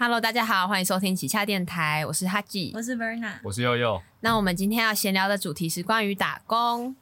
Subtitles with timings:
[0.00, 2.80] Hello，大家好，欢迎收听旗下电台，我是哈吉我。
[2.80, 6.94] 是 Verna，我是悠悠，那我们今天要闲聊的主题是关于打工。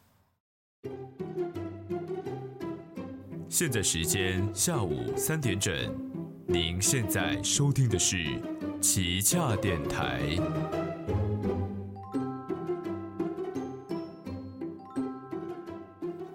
[3.51, 5.74] 现在时间下午三点整，
[6.46, 8.40] 您现在收听的是
[8.80, 10.23] 旗下电台。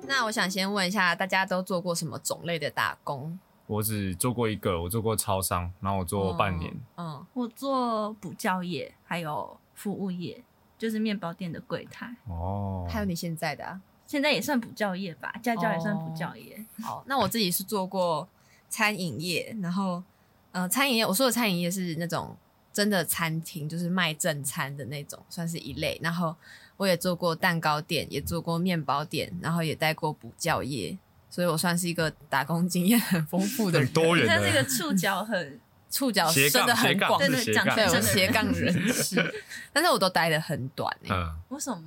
[0.07, 3.39] 那我想先问一下，大家都做过什么种类的打工？
[3.71, 6.75] 我只做过一个，我做过超商，然后我做半年。
[6.97, 10.43] 嗯，我做补教业，还有服务业，
[10.77, 12.13] 就是面包店的柜台。
[12.27, 13.81] 哦，还有你现在的啊？
[14.05, 16.65] 现在也算补教业吧，家教也算补教业。
[16.83, 18.27] 好，那我自己是做过
[18.67, 20.03] 餐饮业，然后
[20.51, 22.35] 呃，餐饮业我说的餐饮业是那种
[22.73, 25.97] 真的餐厅，就是卖正餐的那种，算是一类。
[26.03, 26.35] 然后
[26.75, 30.97] 我也做过蛋糕店，也做过面包店，然后也带过补教业，
[31.31, 34.63] 所以我算是一个打工经验很丰富的人，很多元你看这个。
[34.69, 39.33] 触角很， 触角伸的很广，对对，讲对，斜杠人士，
[39.73, 41.81] 但是我都待的很短、欸、嗯，为什么？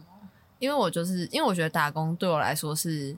[0.58, 3.14] 因为我就是因为我觉得打工对我来说是，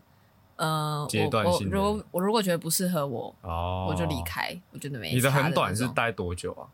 [0.56, 4.20] 呃，阶段性我我如果我如果觉得不适合我，哦，我就离。
[4.24, 5.14] 开，我觉得没。
[5.14, 6.66] 你的很短是，待多久啊？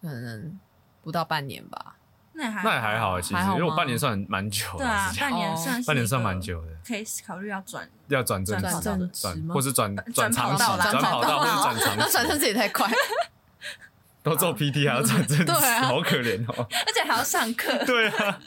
[0.00, 0.58] 可能
[1.02, 1.96] 不到半年吧。
[2.34, 7.88] 那还那也还好，其实还好吗因为我半年算蛮久的，对啊，是这样半年哦算是半年算蛮久的，可以考虑要转。
[8.08, 12.90] 要转正转职正职转吗或是转转转长期跑道啦转跑道或是转那长期，转正职也太快。
[14.22, 16.54] 都做 PT 还要转正职， 对啊好可怜哦。
[16.70, 17.72] 而且还要上课。
[17.84, 18.38] 对啊，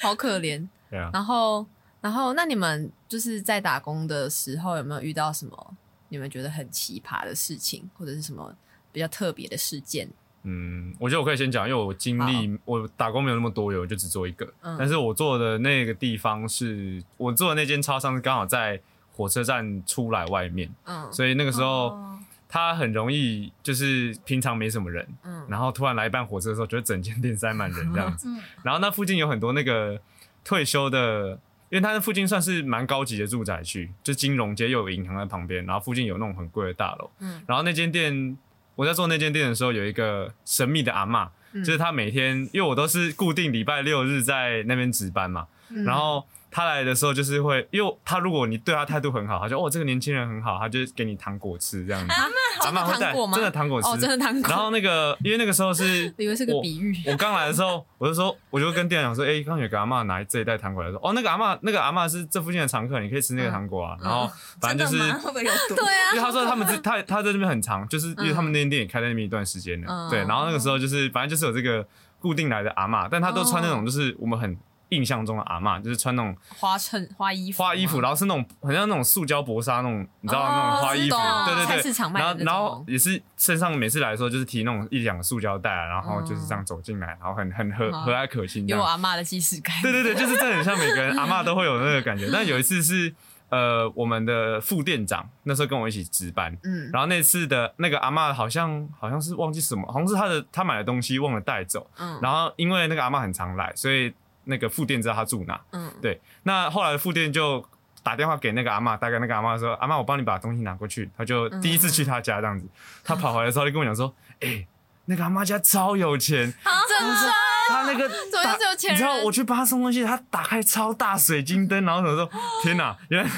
[0.00, 0.66] 好可怜。
[0.90, 1.66] 对啊，然后，
[2.00, 5.74] 然后，那你们就是在打工的时候，有没有遇到什么
[6.08, 8.54] 你们觉得很奇葩的事情，或者是什么
[8.92, 10.08] 比较特别的事件？
[10.44, 14.46] 嗯，我觉得我可以先讲，因为我经历我打工没有那么多元，我就只做一个。
[14.62, 14.76] 嗯。
[14.78, 18.80] 但是我做的那个地方是我做的那间超商，刚好在
[19.12, 21.12] 火车站出来外面，嗯。
[21.12, 22.10] 所以那个时候哦。
[22.46, 25.44] 它很容易就是平常没什么人，嗯。
[25.48, 28.28] 然后突然来一班火车的时候，觉得整间店塞满人这样子。
[28.30, 30.00] 嗯，然后那附近有很多那个
[30.44, 31.30] 退休的，
[31.68, 37.10] 因为它那附近算是蛮高级的住宅区，就金融街又有银行在旁边，然后附近有那种很贵的大楼。
[37.18, 37.42] 嗯。
[37.48, 38.38] 然后那间店，
[38.76, 41.62] 我在做那间店的时候，有一个神秘的阿嬷，嗯。
[41.62, 45.84] 就是她每天，因为我都是固定礼拜六日在那边值班嘛，嗯。
[45.84, 52.12] 然后她来的时候就是会，因为他如果你对他态度很好，他就哦这个年轻人很好，他就给你糖果吃这样子。
[52.12, 53.12] 阿真的嬷会带？
[53.12, 54.48] 真的糖果吃，哦，真的糖果。
[54.48, 56.94] 然后那个，因为那个时候是 以为是个比喻。
[57.08, 63.96] 我刚来的时候，我就说，我就跟店长说，哎、刚刚有个阿嬷拿这一袋糖果来说，哦，那个阿嬷，那个阿嬷是这附近的常客，你可以吃那个糖果啊。
[64.00, 64.30] 然后
[64.62, 64.98] 反正就是？
[65.34, 70.20] 对啊因为他说他们是他他在那边很长，就是因为他们那间店也开在那边一段时间了，嗯对。
[70.20, 71.84] 然后那个时候就是，反正就是有这个
[72.20, 74.56] 固定来的阿嬷，但他都穿那种就是我们很
[74.90, 88.66] 印象中的阿嬷，就是穿那种花衬花衣服，花衣服，然后是那种很像那种塑胶薄纱那种，你知道哦那种花衣服，对对对，菜市场卖的然后然后也是身上每次来的时候就是提那种一两个塑胶袋啊，然后嗯就是这样走进来，然后很很和嗯和蔼可亲。
[88.68, 89.74] 有我阿妈的既视感。
[89.82, 92.28] 对对对，就是这很像每个人阿嬷都会有那个感觉。
[92.32, 93.14] 但有一次是
[93.50, 102.18] 呃我们的副店长那时候跟我一起值班，嗯，然后那次的那个阿嬷好像好像是忘记什么，好像是她的她买的东西忘了带走，嗯。
[102.22, 104.12] 然后因为那个阿嬷很常来，所以
[104.44, 105.92] 那个副店知道他住哪，嗯。
[106.00, 107.64] 对，那后来副店就
[108.02, 112.66] 打电话给那个阿嬷，大概那个阿嬷说：“阿嬷，我帮你把东西拿过去。”他就第一次去他家这样子，
[113.02, 114.66] 他跑回来的时候就跟我讲说：“哎、
[115.06, 116.52] 那个阿妈家超有钱，
[116.88, 117.32] 真的
[117.66, 118.94] 他那个 怎么打是有钱人？
[118.94, 122.28] 你知道我去帮他送东西，他打开超大水晶灯，然后我说：
[122.62, 123.30] 天哪，原来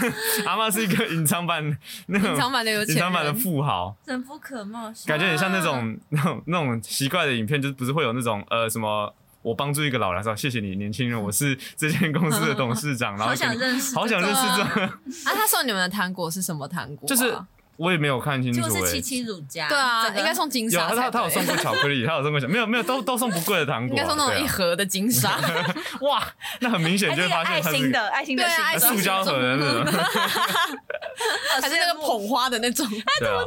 [0.47, 2.97] 阿妈是一个隐藏版那种隐藏版的有钱人。
[2.97, 9.15] 隐藏版的富豪。”人不可貌相，感觉很像那种那种那种奇怪的影片，就是不是会有那种呃什么。
[9.47, 17.09] 我帮助一个老人说：“谢谢你，年轻人，我是这间公司的董事长。”然后好想认识，好想认识这种，啊，他送你们的糖果是什么糖果啊？
[17.09, 17.33] 就是
[17.77, 18.69] 我也没有看清楚、欸。
[18.69, 25.39] 就是七七乳加，对啊，应该送金有沙有他他他有送过巧克力，他有送过巧，没有没有都都送不贵的糖果、啊，应该送那种一盒的金沙，
[26.03, 26.27] 哇，
[26.61, 29.85] 那很明显就发现它是爱心的爱心的对啊塑胶盒的那种，
[31.61, 32.87] 还是那个捧花的那种。
[32.89, 33.39] 对啊，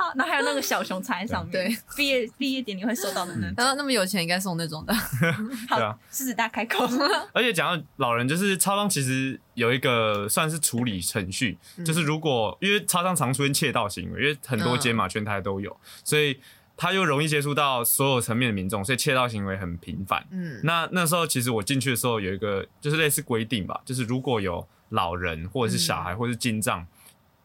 [0.00, 3.54] 好，然后还有那个小熊插在上面，对，毕业毕业典礼会收到的那种。
[3.56, 4.94] 然后那么有钱，应该送那种的。
[5.68, 6.86] 对啊，狮子大开口，
[7.32, 15.74] 而且讲到老人，就是超商其实有一个算是处理程序，嗯就是如果因为超商常出现窃盗行为，因为很多街嘛，全台都有，
[16.04, 16.38] 所以
[16.76, 20.24] 他又容易接触到所有层面的民众，所以窃盗行为很频繁。
[20.30, 26.86] 嗯那那时候其实我进去的时候有一个就是类似规定吧，就是如果有老人或者是小孩或者是金藏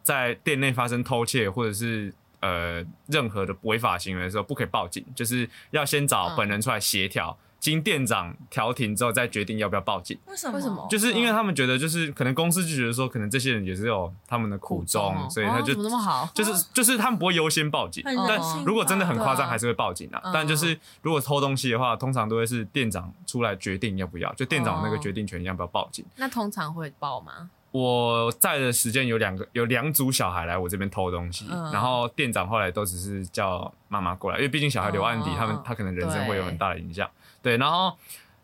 [0.03, 7.37] 在店内发生偷窃或者是呃任何的违法行为的时候，不可以报警，就是要先找嗯本人出来协调。
[7.61, 10.17] 经店长调停之后再决定要不要报警。
[10.25, 10.57] 为什么？
[10.57, 16.27] 为什么就是因为他们觉得，就是可能公司就觉得说，可能这些人也是有他们的苦衷，哦所以他就哦怎么那么好？
[16.33, 20.19] 就是就是他们不会优先报警，但如果真的很夸张，还是会报警啊。
[20.25, 26.03] 嗯但就是如果偷东西的话，通常都会是店长出来决定要不要，就店长那个哦决定权要不要报警。
[26.15, 27.49] 那通常会报吗？
[27.71, 31.71] 我在的时间有两个，有两组小孩来我这边偷东西，嗯。
[31.71, 37.09] 然后店长后来都只是叫妈妈过来，因为毕竟小孩留案底，哦他们他可能人生会有很大的影响。
[37.41, 37.97] 对，然后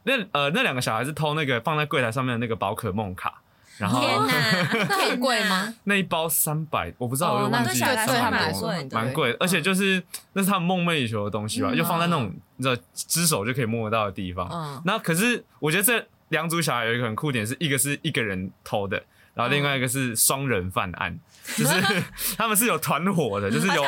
[0.04, 3.42] 那呃那两个小孩是偷那个放在柜台上面的那个宝可梦卡，
[3.78, 5.74] 然后天哪， 那很贵吗？
[5.84, 8.96] 那一包三百，我不知道，我忘记对小孩来说300蛮多贵的。
[8.96, 10.02] 蛮贵，而且就是
[10.34, 11.78] 那是他们梦寐以求的东西吧，嗯。
[11.78, 14.48] 就放在那种你知道只手就可以摸得到的地方。
[14.52, 19.04] 嗯，那可是我觉得这两组小孩有一个很酷点，是一个是一个人偷的，
[19.38, 21.18] 然后另外一个是双人犯案，
[21.56, 21.81] 就是
[22.36, 23.84] 他们是有团伙的，就是有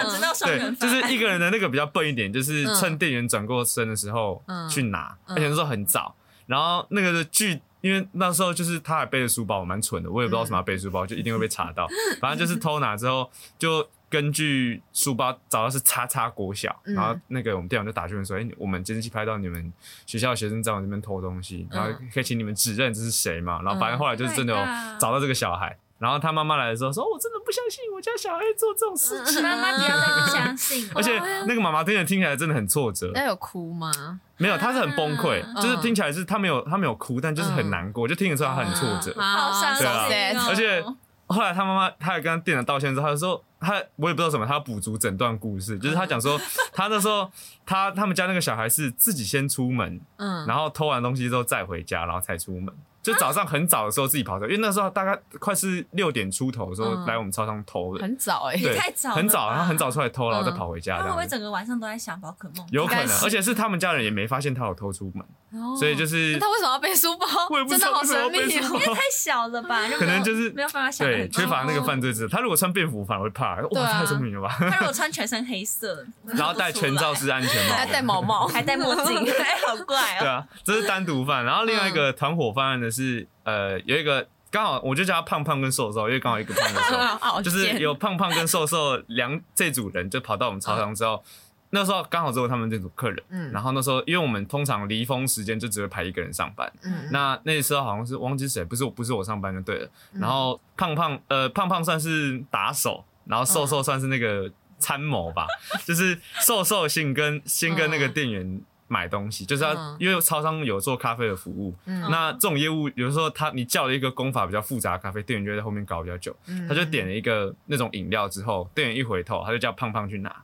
[0.45, 6.15] 对，就是一个人的那个比较笨一点，就是趁店员转过身的时候嗯去拿，嗯而且那时候很早，
[6.45, 7.59] 然后那个的剧。
[7.81, 11.87] 因为那时候就是他还背着书包，我蛮蠢的，我也不知道什么要背书包，就一定会被查到。
[12.19, 16.95] 反正就是偷拿之后，就根据书包找到是叉叉国小，嗯。
[16.95, 19.71] 然后那个我们店长就打去问说：“哎、我们监视器拍到你们
[20.05, 29.43] 学校的学生在我这边偷东西，然后可以请你们指认这是谁嘛？”然后反正后来就是真的有 Oh my god 找到这个小孩，然后他妈妈来的时候说：“哦我真的不相信我家小孩做这种事情。
[29.43, 31.17] 妈妈不要那么相信， 而且
[31.47, 33.91] 那个妈妈听起来听起来真的很挫折，那有哭吗？
[34.37, 39.13] 没有，她是很崩溃，嗯就是听起来是她没有她没有哭，但就是很难过，就听得出来她很挫折。
[39.19, 40.45] 好伤心对啊。
[40.45, 40.83] 哦，而且
[41.29, 46.39] 后来他妈妈，他也跟店长道歉之后，他就说他我也不知道什么，他要补足整段故事，就是他讲说
[46.73, 47.31] 他那时候
[47.65, 52.73] 他他们家那个小孩是自己先出门，嗯，然后偷完东西之后再回家，然后才出门。
[53.13, 61.27] 就早上很早的时候自己跑出来，因为那时候大概快是六点出头的时候嗯来我们操场偷的，很早哎，对，太早了吧很早，然后很早出来偷，然后再嗯跑回家他会不会。
[61.27, 62.65] 整个晚上都在想宝可梦？
[62.71, 67.25] 有可能，应该是而且是他们家人也没发现他有偷出门，哦所以就是那他为什么要背书包？
[67.49, 72.27] 我也不知真的好为什么要神秘因为太小了吧，就没有可能就是没有办法想得对缺乏那个犯罪知识。
[72.29, 74.55] 他如果穿便服反而会怕，哇，啊太聪明了吧！
[74.59, 80.19] 他如果穿全身黑色， 然后戴全罩式安全帽，还 戴毛毛，还戴墨镜， 哎，好怪哦。
[80.19, 81.43] 对啊，这是单独犯。
[81.45, 91.23] 然后另外一个团伙犯案的是，呃，有一个刚好我就叫他胖胖跟瘦瘦，因为刚好一个胖跟瘦， 就是有胖胖跟瘦瘦两这组人就跑到我们超商之后。
[91.71, 99.89] 那时候刚好只有他们这组客人，嗯然后那时候因为我们通常离峰时间就只会排一个人上班，嗯，那那时候好像是忘记谁，不是我，不是我上班就对了。
[100.13, 105.45] 嗯然后胖胖呃胖胖算是打手，然后瘦瘦算是那个参谋吧，
[105.85, 108.59] 就是瘦瘦先跟先跟那个店员
[108.89, 109.95] 买东西，就是要嗯。
[109.97, 112.01] 因为超商有做咖啡的服务，嗯。
[112.11, 116.67] 那这种业务有时候他你叫了一个功法比较复杂的咖啡，店员就会在后面搞比较久，嗯。
[116.67, 120.35] 他就点了一个那种饮料之后，店员一回头他就叫胖胖去拿，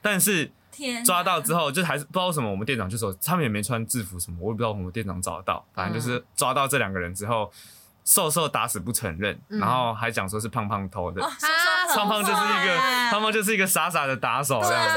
[0.00, 7.50] 但是天，抓到之后，就还是不知道为什么我们店长就说他们也没穿制服什么，我也不知道我们店长找得到，反正就是抓到这两个人之后，
[8.04, 9.58] 瘦瘦打死不承认，嗯。
[9.58, 11.22] 然后还讲说是胖胖偷的，
[11.94, 12.76] 胖胖就是一个
[13.10, 14.86] 胖胖就是一个傻傻的打手这样。
[14.86, 14.94] 子，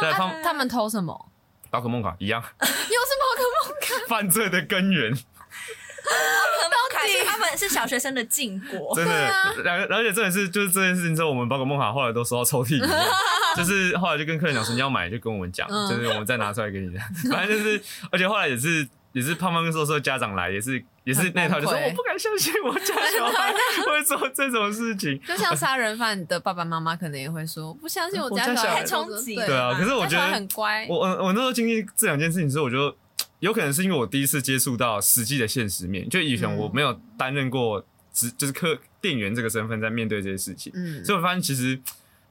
[0.00, 1.26] 对胖他们偷什么？
[1.70, 3.94] 宝可梦卡一样， 又是宝可梦卡。
[4.08, 12.90] 犯罪的根源，宝可梦卡是他们是小学生的禁果，真的而啊，两个而且这也是就是这件事情之后，我们宝可梦卡后来都收到抽屉里面，
[13.56, 15.88] 就是后来就跟客人讲说你要买就跟我们讲，嗯。
[15.88, 16.92] 就是我们再拿出来给你。
[16.92, 16.98] 的，
[17.30, 17.80] 反正就是，
[18.10, 23.52] 而且后来也是也是胖胖跟瘦瘦家长来，也是也是那套，就说我不敢相信我家小孩
[23.86, 25.20] 会做这种事情。
[25.22, 28.80] 就像杀人犯的爸爸妈妈可能也会说，不相信我家小孩。
[28.80, 32.94] 太冲击对对啊，可是我觉得很乖，我我我那时候经历这两件事情之后，我就
[33.40, 41.80] 有可能是因为我第一次接触到实际的现实面，就以前我没有担任过职就是客店员这个身份在面对这些事情，嗯，所以我发现其实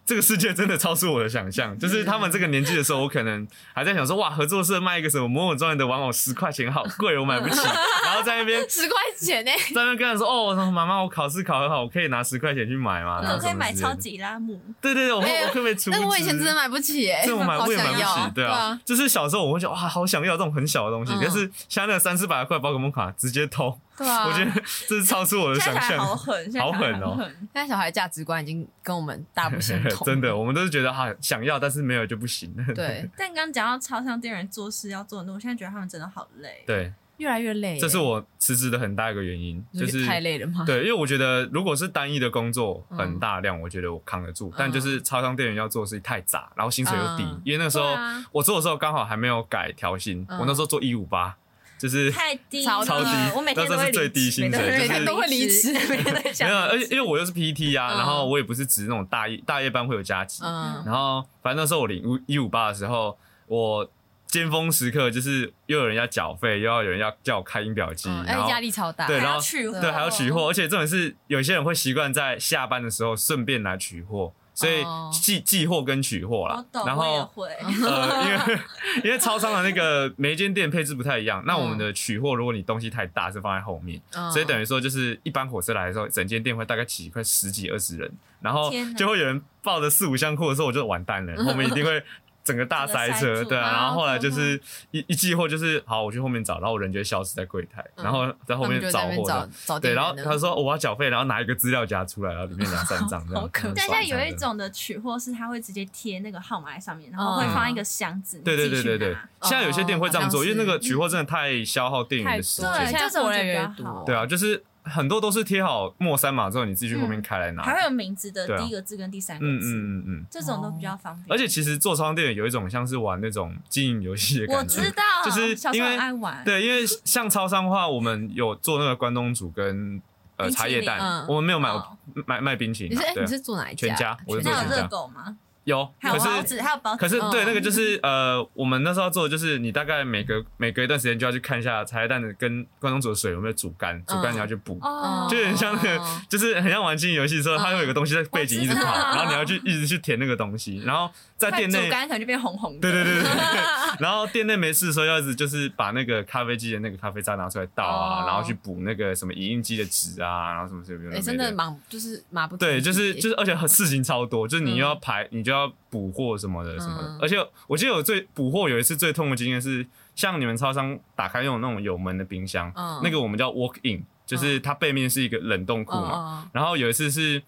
[0.08, 1.76] 这个世界真的超出我的想象。
[1.78, 7.60] 就是他们这个年纪的时候，我可能还在想说，哇，合作社卖一个什么魔偶庄园的玩偶十块钱，好贵，我买不起。
[8.06, 13.20] 然后在那边十块钱呢，在那边跟他说，哦，我说妈妈，我考试考很好，我可以拿十块钱去买吗？
[13.22, 13.94] 那我可以买超。
[13.98, 15.92] 级拉姆，对对对，我哎我可不可以出资？
[15.92, 24.52] 但我以前真的买不起哎，这我买我也买不起，对啊，，就是小时候我会觉得哇，好想要这种很小的东西，嗯但是现在那个三四百块宝可梦卡直接偷，对啊，我觉得
[24.88, 26.18] 这是超出我的现在小孩好想象。
[26.18, 27.32] 狠，现在小孩好狠哦。
[27.40, 32.54] 现在小孩价值观已经跟我们大不相同， 真的，我们都是觉得哈想要，但是没有就不行。
[32.76, 36.64] 对，但刚讲到超商店员做事要做很多，我现在觉得他们真的好累。
[36.68, 40.64] 对，越来越累，这是我辞职的很大一个原因，就是太累了吗？
[40.64, 47.24] 对，因为我觉得如果是单一的工作嗯很大量，我觉得我扛得住，但就是超商店员要做的事情太杂，然后薪水又低。
[47.24, 47.96] 嗯，因为那时候
[48.32, 50.38] 我做的时候刚好还没有改调薪，嗯。
[50.40, 51.36] 我那时候做一五八，
[51.78, 63.18] 就是太低超了，超低我每天都是最低薪水每天都会离职 没有，而且因为我又是 PT 啊，嗯然后我也不是值那种大夜大夜班会有加急，嗯然后反正那时候我领一五八的时候，
[63.48, 63.90] 我
[64.26, 69.08] 尖峰时刻，就是又有人要缴费，又要有人要叫我开音表机，然后压力超大。
[69.08, 77.30] 对，然后取货对还要取货，而且这种是有些人会习惯在下班的时候顺便来取货，所以哦寄寄货跟取货啦然后。
[77.36, 78.60] 呃，因为
[79.04, 88.12] 因为超商的那个每一间店配置不太一样，那我们的取货，如果你东西太大，是放在后面，嗯所以等于说就是一般火车来的时候，整间店会大概挤快十几二十人，
[88.42, 92.04] 然后就会有人抱着四五箱货的时候，我就完蛋了， 后面一定会。
[92.48, 94.58] 整个大塞车，对啊，啊然后后来就是
[94.92, 112.72] 一一寄货就是好，我去后面找，然后我人就会消失在柜台，嗯然后在后面找找货的，找对，然后他说、哦我要缴费，然后拿一个资料夹出来，然后里面两三张这样， 好可很但爽这样现在有一种的取货是他会直接贴那个号码在上面，然后会嗯放一个箱子，对对对对对，现在有些店会这样做，哦因为那个取货真的太消耗店员的时间。
[112.72, 114.06] 对现在越来越比较好多。
[114.06, 117.64] 对啊，就是很多都是贴好末三码之后，你自己去后面开来拿。
[117.64, 120.26] 还会有名字的第一个字跟第三个嗯字，嗯嗯嗯。
[120.32, 121.26] 这种都比较方便。
[121.30, 124.80] 而且其实做超商店有一种像是玩那种经营游戏的感觉。
[124.80, 130.02] 我知道，就是因为爱玩，对，因为像超商的话，我们有做那个关东煮跟
[130.38, 131.74] 呃茶叶蛋嗯，我们没有买
[132.14, 133.88] 买卖卖冰淇淋你是哎你是做哪一家？
[133.88, 135.38] 全家我是做全家热狗吗？
[135.68, 136.38] 有，还有还
[136.72, 144.80] 有包可是对那个就是呃，我们那时候做的就是你大概每隔每隔一段时间就要去看一下茶叶蛋的跟关东煮的水有没有煮干，煮干你要去补。
[144.82, 152.80] 哦，就有点像那个， 就是很像玩经营游戏的时候，它会有一个东西在背景一直跑，然后你要去一直去填那个东西，然后在店内煮，干可能就变红红的。
[152.80, 153.62] 对对对对对，
[154.00, 165.57] 然后店内没事的时候，要一直就是把那个咖啡机的那个咖啡渣拿出来倒啊，哦然后去补那个什么影印机的纸啊，然后什么什么哎，真的忙，就是忙不停对，就是就是，而且很事情超多，就是你又要排，你就要
[165.90, 167.08] 补货什么的什么的。
[167.08, 167.38] 嗯而且
[167.68, 176.44] 我记得我最补货有一次最痛的经验是，像你们超商打开那种那种有门的冰箱，嗯那个我们叫 walk in，就是它背面是一个冷冻库嘛。
[176.44, 177.42] 嗯然后有一次是，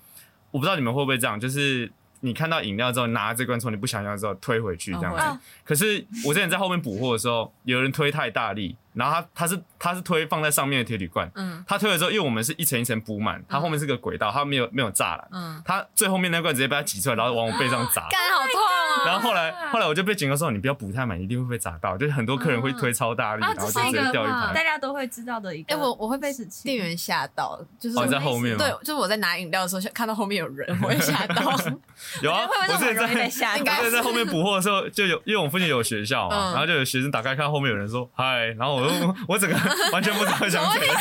[0.51, 5.21] 我不知道你们会不会这样，就是你看到饮料之后，拿这罐从你不想要之后推回去这样子。
[5.21, 18.07] 哦可是我之前在后面补货的时候，有人推太大力，然后他他是他是推放在上面的铁铝罐，嗯他推了之后，因为我们是一层一层补满，他后面是个轨道，他没有没有栅栏，嗯，他最后面那罐直接被他挤出来，然后往我背上砸。
[18.09, 18.78] 干好痛哦。
[19.05, 21.97] 然后后来后来我就被警告说，你不要补太满，一定会被砸到。
[21.97, 24.53] 就是很多客人会推超大力，啊，然后就直接掉一排。
[24.53, 25.73] 大家都会知道的一个。
[25.73, 26.31] 哎，我我会被
[26.63, 28.63] 店员吓到，就是哦，我在后面吗？
[28.63, 31.55] 对，就是我在拿饮料的时候，看到后面有人，我会吓到。
[32.21, 33.57] 有啊， 我之前容易被在吓到？
[33.57, 38.93] 应该我在后面补货的时候，就有因为我们附近有学校嘛，嗯然后就有学生打开看后面有人说嗨，然后我就
[39.27, 39.55] 我整个
[39.91, 40.95] 完全不知道想怎样，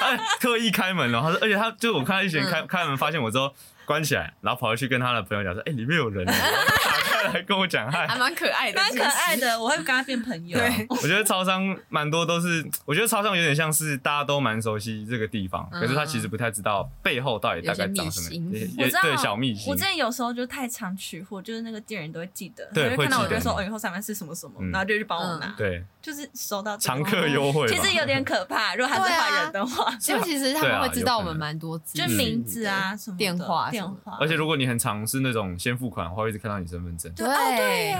[0.00, 3.52] 他特意开门了，他说，而且他就我看到一群人开嗯开门发现我之后
[3.84, 8.06] 关起来，然后跑回去跟他的朋友讲说，哎，里面有人欸，然后打开来跟我讲嗨。
[8.06, 8.16] 还。
[8.16, 10.58] 蛮可爱的，蛮可爱的，我会跟他变朋友。
[10.58, 15.80] 对我觉得超商蛮多都是，我觉得超商有点像是大家都蛮熟悉这个地方，嗯。
[15.80, 18.52] 可是他其实不太知道背后到底大概长什么有些秘，辛。
[18.52, 19.70] 也也我知道，对小秘辛。
[19.70, 19.86] 我之。
[19.86, 24.70] 前有时候就太常取货，就是那个店员都会记得，对他就看到我就说哦，以后上班是什么什么，嗯。
[24.72, 37.12] 然后就去帮我拿，对，就是收到常客优惠，其实有点可怕，如果他是坏人的话， 因为其实他们会知道我们蛮多资就讯名字啊什么电话电话，而且如果你很常是那种先付款的话，会一直看到你身份证。
[37.24, 37.94] 对哦对耶，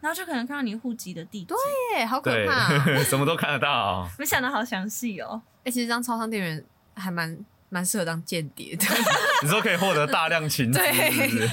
[0.00, 1.54] 然后就可能看到你户籍的地址，
[1.94, 2.68] 对，好可对怕。
[3.04, 4.08] 什么都看得到。
[4.18, 5.40] 没想到好详细哦。
[5.64, 7.36] 哎，其实当超商店员还蛮
[7.68, 8.84] 蛮适合当间谍的。
[9.42, 11.48] 你说可以获得大量 情资，对是不是？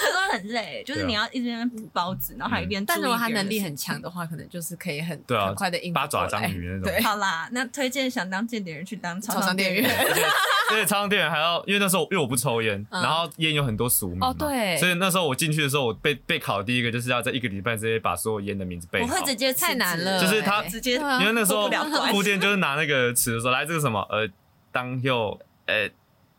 [0.00, 6.82] 他说很累，就是你要一直在那边补包子，然后还一边但如果他能力很强的话，可能就是可以很对啊很快的应付八爪章鱼那种。
[6.82, 9.90] 对，好啦，那推荐想当间谍人去当 超商商店员。
[10.70, 13.02] 而且超商店员还要，因为那时候因为我不抽烟，嗯。
[13.02, 14.76] 然后烟有很多俗名哦对。
[14.76, 19.06] 所以那时候我进去的时候，我被被考第一个就是要在一个礼拜之内把所有烟的名字背好。
[19.06, 20.20] 我会直接太难了。
[20.20, 21.18] 就是他直接啊。
[21.20, 21.70] 因为那时候
[22.10, 24.28] 副店就是拿那个尺说来这个什么呃
[24.70, 25.88] 当右呃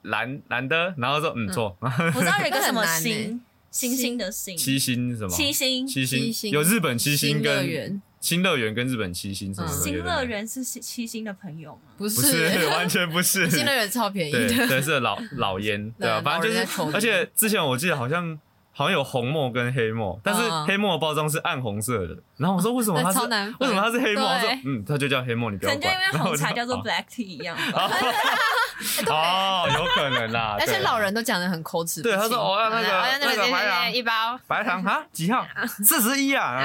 [0.03, 3.01] 蓝蓝的，然后说嗯错，我知道有一个什么那很难欸。
[3.01, 5.29] 星星星的星，七星什么？
[5.29, 5.87] 七星。
[5.87, 6.51] 七星。
[6.51, 8.01] 有日本七星新乐跟园。
[8.19, 9.67] 新乐园跟日本七星什么？
[9.67, 11.81] 新乐园是七七星的朋友吗？
[11.97, 13.49] 不不是完全不是。
[13.49, 15.91] 新乐园超便宜的，对对是老老烟。
[15.99, 18.39] 对啊，反正就是，而且之前我记得好像。
[18.79, 22.15] 好像有红墨跟黑墨，但是嗯黑墨的包装是暗红色的。
[22.37, 23.19] 然后我说为什么它是
[23.59, 24.25] 为什么它是黑墨？
[24.25, 25.93] 他对说嗯，它就叫黑墨，你不要管。
[25.93, 27.57] 因为红茶叫做哦 black tea 一样。
[29.07, 30.55] 哦，有可能啦。
[30.61, 32.01] 而且老人都讲的很口齿。
[32.01, 32.87] 对他说哦要那个
[33.19, 35.45] 那个白糖一包，白糖啊几号？
[35.83, 36.63] 四十一啊。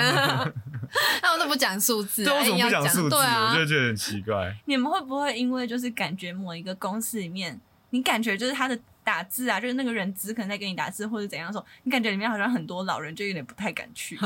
[1.21, 3.17] 他们都不讲数字啊，对，为什么不讲数字？
[3.17, 4.55] 我就觉得很奇怪。
[4.67, 14.19] 你们会不会因为就是感觉某一个公司里面，你感觉就是他的打字啊，就是那个人只可能在给你打字或者怎样的时候，你感觉里面好像很多老人，就有点不太敢去。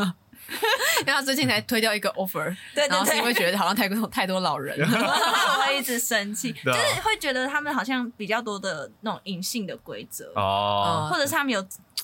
[1.00, 2.44] 因为他最近才推掉一个 offer，
[2.74, 4.86] 对对然后是因为，觉得好像太多太多老人了。
[4.88, 11.60] 我会一直生气，就是会觉得他们好像比较多的那种隐性的规则，哦，或者是他们有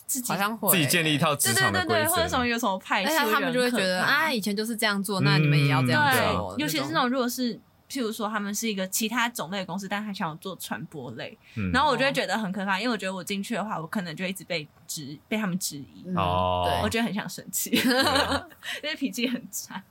[0.07, 6.55] 自己好像会自己建立一套职对对对对，场的规则，或者什么有什么派系，而且他们就会觉得啊，以前就是这样做，那你们也要这样做。
[6.57, 7.59] 对，尤其是那种如果是。
[7.89, 17.71] 譬如说，他们是一个其他种类的公司，但他想要做传播类，嗯然后我就会觉得很可怕，因为我觉得我进去的话，我可能就一直被质被他们质疑，嗯哦对我觉得很想生气，
[18.83, 19.83] 因为脾气很差。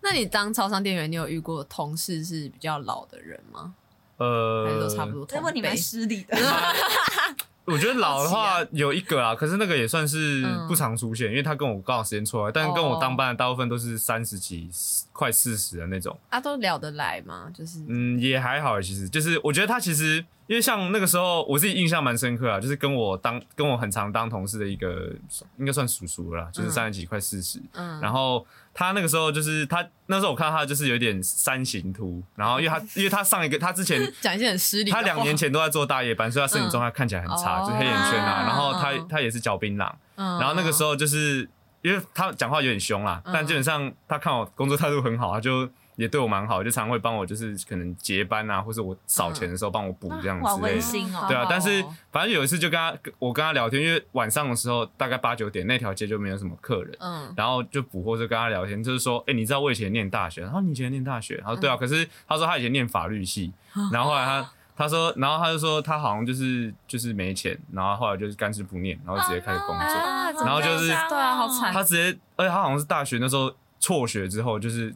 [0.00, 3.74] 那你当超商店员，你有遇过同事是比较老的人吗？
[4.18, 5.34] 还是都呃，差不多同辈？
[5.36, 6.36] 这问你蛮失礼的，
[7.64, 10.68] 我觉得老的好话有一个啦，可是那个也算是嗯。
[10.68, 14.70] 不常出现，因为他跟我刚好时间错来，但是跟我哦当班的大部分都是三十几、
[15.12, 16.18] 快四十的那种。
[16.30, 17.50] 啊，都聊得来吗？
[17.52, 19.08] 就是嗯，也还好，其实。
[19.08, 20.16] 就是我觉得他其实，
[20.46, 25.12] 因为像那个时候我自己印象蛮深刻啊，就是跟我当跟我很常当同事的一个，
[25.58, 26.70] 应该算叔叔了啦，就是嗯。
[26.70, 34.90] 三十几快四十、嗯，然后他那个时候就是他那时候我看到他就是有点三形秃，然后因为他因为他上一个他之前 讲一些很失礼。
[34.90, 38.42] 他两年前都在做大夜班，所以他身体状态看起来很差，嗯就是黑眼圈啊。
[38.42, 41.48] 哦然后他嗯他也是嚼槟榔，嗯，然后那个时候就是
[41.82, 50.72] 因为他讲话有点凶啦，嗯但基本上他看我工作态度很好，他就也对我蛮好，就常会帮我就是可能结班啊，或是我少钱的时候帮我补这样哇之类的。
[50.74, 56.96] 温馨哦对啊，但是哦反正有一次就跟他我跟他聊天，因为晚上的时候大概八九点那条街就没有什么客人。
[57.00, 60.42] 嗯然后就补货，就跟他聊天，就是说，哎、你知道我以前念大学？
[60.42, 61.36] 然后你以前念大学？
[61.36, 63.52] 然后对啊，可是他说他以前念法律系，
[63.92, 69.98] 然后后来他他说，然后他就说他好像就是就是没钱，然后后来就是干脆不念，然后直接开始工作。
[69.98, 74.92] 啊然后就是对啊好惨他直接，而且他好像是大学那时候辍学之后，就是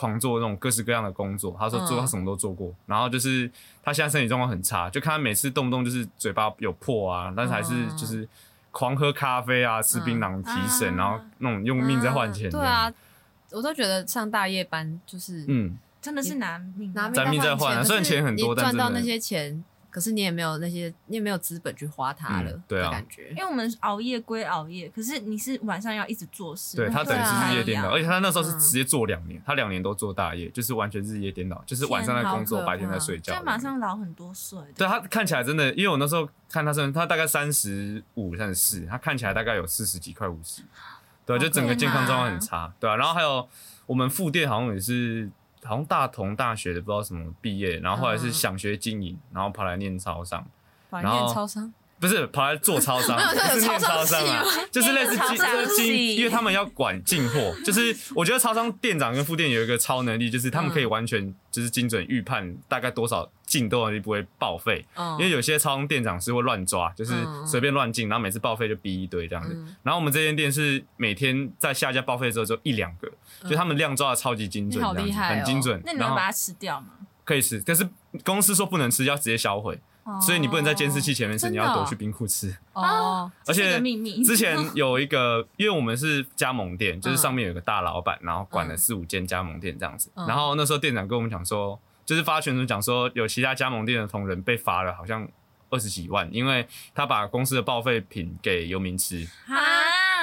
[0.00, 1.54] 狂做那种各式各样的工作。
[1.58, 3.50] 他说做嗯他什么都做过，然后就是
[3.82, 7.96] 他现在身体状况很差，就看他每次动不动就是嘴巴有破啊，但是还是嗯。
[7.96, 8.26] 就是
[8.70, 10.96] 狂喝咖啡啊，吃槟榔提神，嗯。
[10.96, 12.48] 然后那种用命在换钱。
[12.50, 12.90] 对，啊，
[13.50, 23.36] 我都觉得上大夜班就是嗯，真的是拿命拿命在换啊虽然钱很多但赚到那些钱，可是你也没有那些，你也没有资本去花它了嗯，对啊感觉因。
[23.36, 33.44] 为我们熬夜归熬夜，可是你是晚上要一直做事，对他等于是日夜颠倒，而且他那时候是嗯直接做两年，他两年都做大夜，就是完全日夜颠倒，就是晚上在工作，白天在睡觉就。
[33.44, 34.58] 马上老很多岁。
[34.76, 40.62] 对他看起来真的，因为我那时候看他身，他大概三十五、三十四，他看起来大概有四十几，快五十，
[41.26, 42.96] 对，就整个健康状况很差，对啊。
[42.96, 43.48] 然后还有
[43.86, 45.28] 我们副店好像也是，
[45.62, 48.32] 好像大同大学的不知道什么毕业，然后后来是嗯。
[48.32, 50.46] 想学经营，然后跑来念超商，
[50.90, 65.12] 怀然后念超商，不是跑来做超商， 不是念超商啊，就是类似经就因为他们要管进货，就是我觉得超商店长跟副店有一个超能力，就是他们可以完全就是精准预判大概多少进多少就不会报废，嗯。
[65.18, 67.46] 因为有些超商店长是会乱抓，就是嗯。
[67.46, 69.52] 随便乱进，然后每次报废就逼一堆这样子。
[69.54, 69.76] 嗯。
[69.82, 73.10] 然后我们这间店是每天在下架报废之后就一两个，
[73.48, 75.36] 就他们量抓的超级精准，厉害哦。
[75.36, 75.80] 很精准。
[75.84, 76.86] 那你们把它吃掉吗？
[77.22, 77.86] 可以吃，但是
[78.24, 79.78] 公司说不能吃，要直接销毁，
[80.20, 82.56] 所以你不能在监视器前面吃，你要躲去冰库吃。
[82.72, 84.24] 哦，而且秘密。
[84.24, 88.78] 之前有一个，因为我们是加盟店，就是上面有个大老板，然后管了嗯。
[88.78, 90.10] 四五间加盟店这样子。
[90.14, 90.26] 嗯。
[90.26, 95.28] 然后那时候店长跟我们讲说，就是发群组讲说，有其他加盟店的同仁被罚了，好像
[95.68, 99.28] 二十几万，因为他把公司的报废品给游民吃。
[99.46, 99.56] 啊。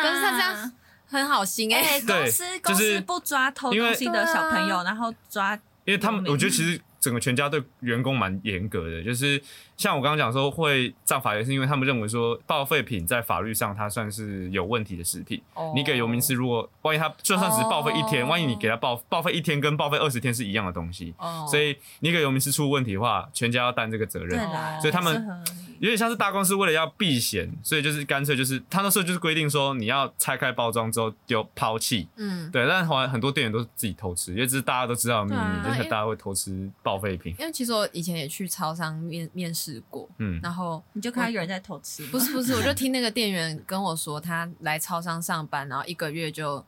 [0.01, 0.71] 可是他这样
[1.07, 9.41] 很好心哎、公司就是公司不抓偷东西的小朋友，然后抓因为他们我觉得其实整个全家对员工蛮严格的，就是
[9.77, 15.41] 像我刚刚讲说会上法院，是因为他们认为说报废品在法律上它算是有问题的食品。
[15.53, 24.29] 哦你给游民吃，如果万一他就算只是报废一天，哦万一你给他报报废一天跟报废二十天是一样的东西，哦所以你给游民吃出问题的话，全家要担这个责任。
[24.29, 25.43] 对啦，所以他们
[25.79, 32.07] 有点像是大公司为了要避嫌，所以就是干脆就是他那时候就是规定说你要拆开包装之后丢抛弃。
[32.15, 37.35] 嗯，对，但好像很多店员都是自己偷吃，因为这是大家都知道的秘密，啊就是大家会偷吃报废品。
[37.37, 46.63] 因为其实我以前也去超商面面试过，嗯，然后你就看到有人在偷吃，不是不是，我就听那个店员跟我说，他来超商上班，然后一个月就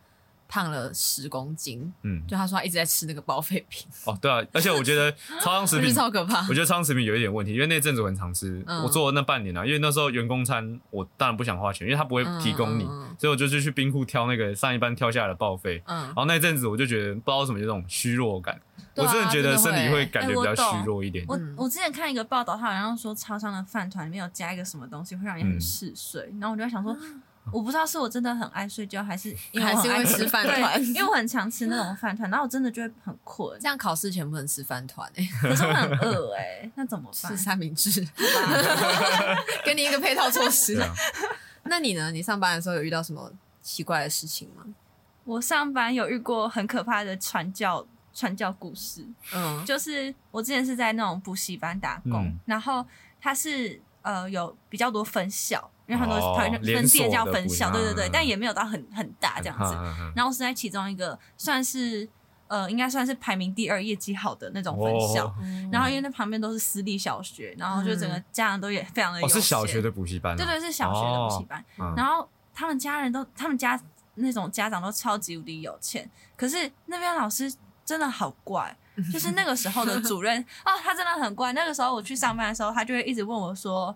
[0.50, 6.54] 胖了十公斤，嗯，就他说他一直在吃那个报废品，哦，对啊，而且我觉得超商食品 超可怕我。
[6.54, 15.82] 觉得超商食品有一点问题，因为那阵子我很常吃，嗯我做了那半年啊，因为那时候员工餐我当然不想花钱，因为他不会提供你，嗯嗯嗯所以我就就去冰库挑那个上一班挑下来的报废。
[15.86, 21.24] 嗯然，后那阵子我就觉得不知道为什么有这种虚弱感，啊我真的觉得身体会感觉比较虚弱一点。
[21.28, 26.28] 我嗯我之前看一个报道，他好像说超商的饭团里面有加一个什么东西，会让你嗯很嗜睡。
[26.40, 26.96] 然后我就在想说，
[27.52, 37.38] 我不知道是我真的很爱睡觉，还是因为还我很爱是因为吃饭团因为我很常吃那种饭团，然后我真的就会很困这，样考试前不能吃饭团哎、可是我很饿哎、那怎么 办吃？
[37.38, 37.90] 三明治，
[39.64, 40.80] 给你一个配套措施。
[40.80, 40.94] 啊，
[41.64, 42.12] 那你呢？
[42.12, 43.32] 你上班的时候有遇到什么
[43.62, 44.64] 奇怪的事情吗？
[45.26, 52.86] 我上班有遇过很可怕的传教传教故事，嗯，就是我之前是在那种补习班打工，嗯然后
[53.22, 59.76] 它是呃有比较多分校，因为很多哦团分店叫分校，对对对嗯，但也没有到很很大这样子。
[60.16, 62.08] 然后是在其中一个算是
[62.48, 65.26] 呃应该算是排名第二、业绩好的那种分校。
[65.26, 65.36] 哦
[65.72, 71.66] 然后因为那旁边都是私立小学，然后就整个家长都也非常的有哦，是小学的补习班啊，对对，是小学的补习班。
[71.80, 73.80] 嗯然后他们家人都，他们家
[74.16, 77.52] 那种家长都超级无敌有钱，可是那边老师
[77.84, 78.78] 真的好怪。
[79.14, 81.54] 就是那个时候的主任 哦，他真的很怪。
[81.54, 83.96] 那个时候我去上班的时候，他就会一直问我说：“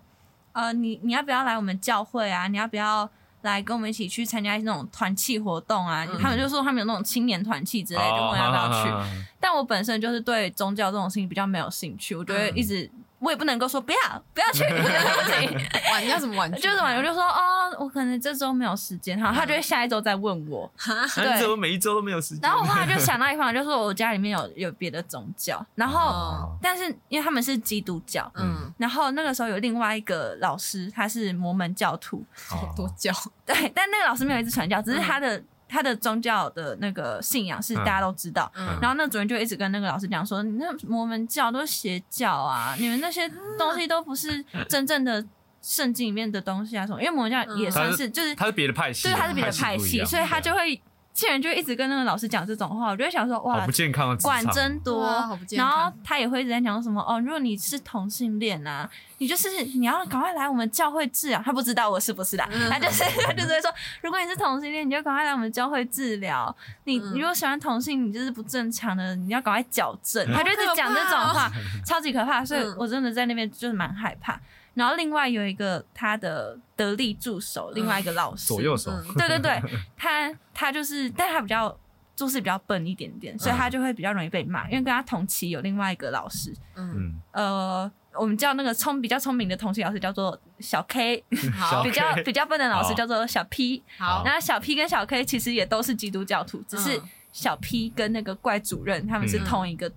[0.54, 2.48] 呃，你你要不要来我们教会啊？
[2.48, 3.08] 你要不要
[3.42, 8.88] 来跟我们一起去参加那种团契活动啊？”嗯他们就说他们有那种青年团契之类的，就问要不要去。
[8.88, 9.04] 哦
[9.38, 12.90] 但我本身就是对宗教这种事情比较没有兴趣，我觉得一直，
[13.24, 13.98] 我也不能够说不要
[14.34, 15.68] 不要去，不行。
[15.90, 16.60] 玩要什么玩具？
[16.60, 20.70] 就是玩，我就说哦，我可能这周没有时间，哈，他就会下一周再问我。
[21.16, 22.40] 那你怎么每一周都没有时间？
[22.42, 33.12] 然后我后来就想到一方法， 就是我家里面有有别的宗教，然后、哦但是因为他们是基督教，嗯，然后那个时候有另外一个老师，他是摩门教徒，好多教，
[33.44, 35.42] 对，但那个老师没有一直传教，只是他的、
[35.74, 38.50] 他的宗教的那个信仰是大家都知道。
[38.56, 45.24] 嗯然后那主任就一直跟那个老师讲说：“你那摩门教都是邪教啊，你们那些东西都不是真正的
[45.60, 50.80] 圣经里面的东西啊什么。”因为摩门教也算是就是他是别的派系啊，对，他是别的派系，所以他就会，
[51.14, 55.44] 竟然就一直跟那个老师讲这种话，我就会想说，哇好不，健康的职管场真多对啊好不。
[55.44, 61.40] 健然康后他也会一直在讲什么哦，如果你是同性恋啊，你就是你要赶快来我们教会治疗。
[61.44, 63.72] 他不知道我是不是啦，嗯他就是他就是会说，
[64.02, 66.54] 如果你是同性恋，你就赶快来我们教会治疗。
[66.82, 70.26] 你嗯你如果喜欢同性，你就是不正常的，你要赶快矫正。
[70.32, 71.48] 他就一直讲这种话，
[71.86, 74.40] 超级可怕，所以嗯我真的在那边就是蛮害怕。
[74.74, 79.62] 然后另外有一个他的得力助手，另外一个老师，左右手，嗯对对对，
[79.96, 81.76] 他他就是，但他比较
[82.14, 84.64] 做事比较笨一点点，所以他就会比较容易被骂。
[84.70, 91.24] 因为跟他同期有另外一个老师，嗯，嗯，呃，我们叫那个聪比较聪明的同期老师叫做小 K，
[91.58, 93.82] 好比较比较笨的老师叫做小 P。
[93.98, 97.08] 好，然后小 P 跟小 K 其实也都是基督教徒，只是嗯。
[97.34, 99.44] 小 P 跟那个怪主任他们是嗯。
[99.44, 99.90] 同一个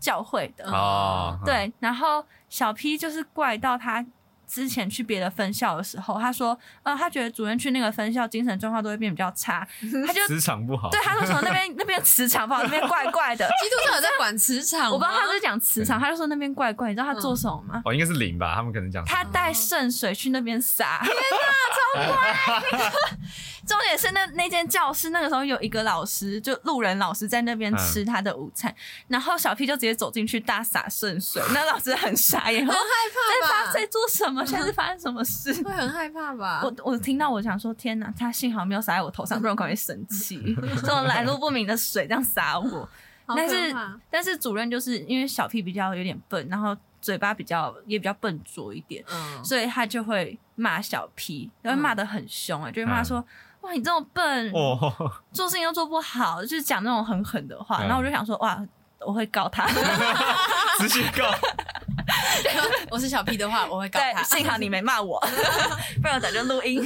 [0.00, 0.64] 教会的。
[0.64, 4.04] 嗯哦，对，然后小 P 就是怪到他
[4.50, 9.66] 之前去别的分校的时候，他说，呃，他觉得主任去那个分校精神状况都会变比较差，
[10.06, 13.46] 他就磁场不好，对他说什么那边那边磁场不好，那边怪怪的。
[13.62, 17.80] 基督教有在管磁场，我不知道他是讲磁场，他就说那边怪怪，你知道他做什么吗？
[17.84, 22.34] 哦，应该是灵吧，他们可能讲他带圣水去那边洒，天哪，超怪！
[23.66, 28.74] 重点是那那间教室那个时候有一个老师，就路人老师在那边吃他的午餐，
[29.08, 33.64] 然后小 P 就直接走进去大洒圣水， 那老师很傻眼，很害怕吧？
[33.64, 34.44] 在发在做什么？
[34.46, 35.52] 现在是发生什么事？
[35.62, 36.62] 会很害怕吧？
[36.64, 38.12] 我我听到我想说，天哪！
[38.18, 40.38] 他幸好没有洒在我头上，不然我可能会生气。
[40.80, 42.88] 这种来路不明的水这样洒我，
[43.26, 43.74] 但是
[44.10, 53.24] 但是主任就是因为小 P 比较有点笨，然后嘴巴比较也比较笨拙一点，嗯，所以他就会骂小 P，然后骂的很凶哎、就会骂说。
[53.62, 54.78] 哇，你这么笨，哦，
[55.32, 57.78] 做事情又做不好，就是讲那种很狠的话。
[57.84, 58.58] 嗯然后我就想说，哇，
[59.06, 59.66] 我会告他。
[60.80, 61.30] 直接告，
[62.90, 64.22] 我是小 P 的话，我会告他。
[64.22, 65.20] 幸好你没骂我，
[66.00, 66.82] 不然我早就录音。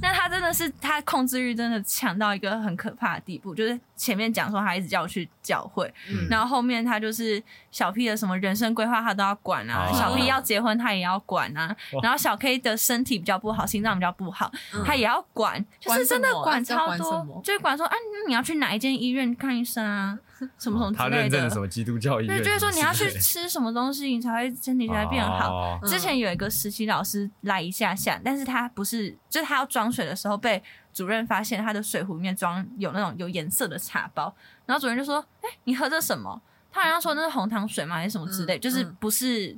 [0.00, 6.28] 那他真的是他控制欲真的强到一个很可怕的地步，就是前面讲说他一直叫我去教会，嗯。
[6.30, 9.98] 然后后面他就是小 P 的什么人生规划他都要管啊，哦。
[9.98, 14.84] 小 P 要结婚他也要管啊，然后小 K 的身体比较不好，心脏比较不好，嗯。
[14.84, 20.16] 他也要管，就是真的管超多就是管说啊，那你要去哪一间医院看医生啊，
[20.58, 25.80] 什么什么他之类认证的什么基督教医院，对，就是说你要去吃什么东西，你才会身体才会变好。
[25.84, 34.34] 之前有一个实习老师来一下下，但是他不是，就是他要装水的时候被主任发现他的水壶里面装有那种有颜色的茶包，
[34.66, 39.56] 然后主任就说：“哎、你喝这什么？”他好像说那是红糖水吗，还是什么之类，嗯就是嗯不是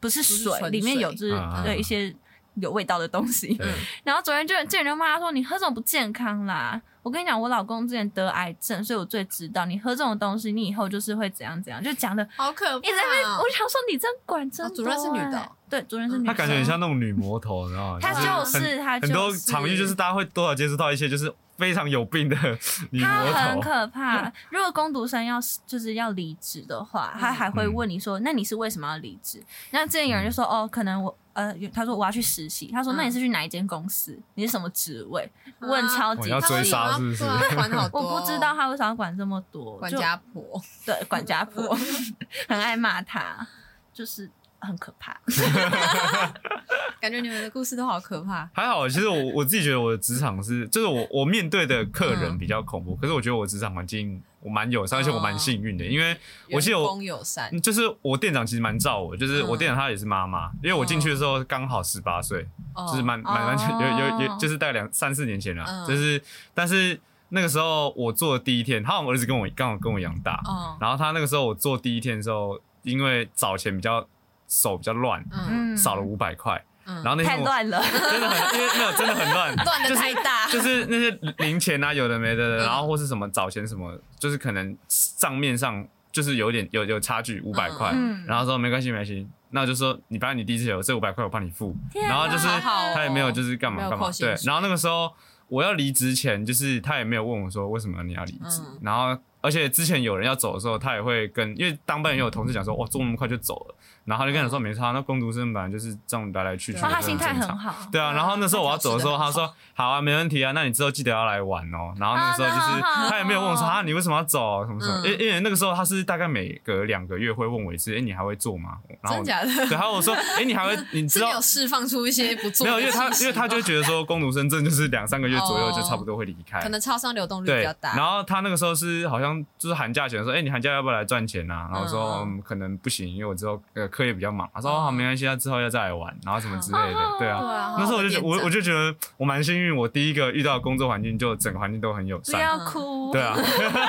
[0.00, 2.12] 不是是水，纯里面有就是嗯嗯对一些
[2.54, 3.56] 有味道的东西。
[4.02, 6.80] 然后主任就这人就骂他说：“你喝这种不健康啦！
[7.06, 12.80] 我跟你讲，我老公之前得癌症，所以我最知道你喝这种东西，你以后就是会怎样怎样，就讲的好可怕哦！
[12.82, 17.98] 一直在那边，我想说你真管真哦主任是女的对，主人是女生，他感觉很像那种女魔头，你知道吗？
[18.00, 22.36] 她是就是她很多就是场域就是大家会多少接触到一些就是非常有病的
[22.90, 24.32] 女他魔很，可怕。
[24.50, 34.16] 如果攻读生要就是要离职的话，他还会问你说：“那你是为什么要离职？”那之前有人就说：“哦，可能我呃，有他说我要去实习。”他说：“嗯那你是去哪一间公司？
[34.34, 35.28] 你是什么职位？”
[35.60, 40.62] 问超级哦要追细杀是不是对啊管好多，我不知道他为啥要管这么多，管家婆。
[40.84, 41.74] 对管家婆
[42.46, 43.46] 很爱骂他，
[43.92, 44.30] 就是
[44.66, 45.16] 很可怕。
[47.00, 48.48] 感觉你们的故事都好可怕。
[48.52, 56.16] 还好，其实我我自己觉得我的职场是，就是我我面对的客人嗯比较恐怖，可是我觉得我职场环境我蛮友善，而且我蛮幸运的，因为
[56.50, 59.58] 我记得我员工友善，就是我店长其实蛮照我，就是我嗯。
[59.58, 62.86] 店长她也是妈妈，因为我进去的时候刚好十八岁，哦。
[62.88, 63.80] 就是蛮蛮蛮哦。
[63.80, 65.86] 有有有，就是大概两三四年前了，嗯。
[65.86, 66.20] 就是
[66.54, 66.98] 但是
[67.28, 74.06] 那个时候我做的第一天，他好像儿子跟我刚好跟我一样大，哦，然后他那个时候我做第一天的时候，因为早前比较
[74.48, 75.76] 手比较乱，嗯。
[75.76, 76.94] 少了五百块，嗯。
[77.02, 84.76] 然后那天我太乱了， 真的很，因为没有真的很乱， 乱的太大，就是那些零钱啊，有的没的然后或是什么找钱什么，就是可能
[85.18, 88.24] 账面上就是有点有有差距五百块，嗯。
[88.26, 95.12] 然后说没关系没关系，那就说你反正你第一次有这五百块我帮你付，然后就是他也没有就是干嘛干嘛，对然后那个时候
[95.48, 98.78] 我要离职前，就是他也没有问我说为什么你要离职，嗯。
[98.82, 103.74] 然后而且之前有人要走的时候，他也会跟，因为当班也有同事讲说哇做那么快就走了，
[104.06, 107.74] 然后他就跟我说没差，那工读生本来就是这样来来去去，对哦，他心态很好。
[107.92, 111.92] 对啊，然后那时候我要走的时候，他说好啊，没问题啊，那你之后记得要来玩哦。
[111.98, 115.00] 然后那个时候就是他也没有问我说啊，你为什么要走什么什么？
[115.02, 118.78] 嗯因为因为那个时候他是大概每隔两个月会问我一次，哎，你还会做吗？
[119.02, 119.66] 然后我真假的？
[119.68, 120.76] 对，还有我说，哎，你还会？
[120.92, 122.80] 你知道释放出一些不 做没有？
[122.80, 131.68] 因为他因为他就吗觉得说工读生证就是两三个月左右哦就差不多会离开，可能超商流动率比对较，大，然后他那个时候是好像就是寒假前说，哎、你寒假要不要来赚钱啊？
[131.70, 134.48] 然后我说、可能不行，因为我之后呃课业比较忙。
[134.52, 137.40] 他说、哦、没关系，他之后要再来玩，然后什么之类的，对啊。
[137.40, 143.36] 对啊，那时候我就觉我我就就觉得我蛮幸运，我第一个遇到的工作环境就整个环境都很友善，不要哭，对啊。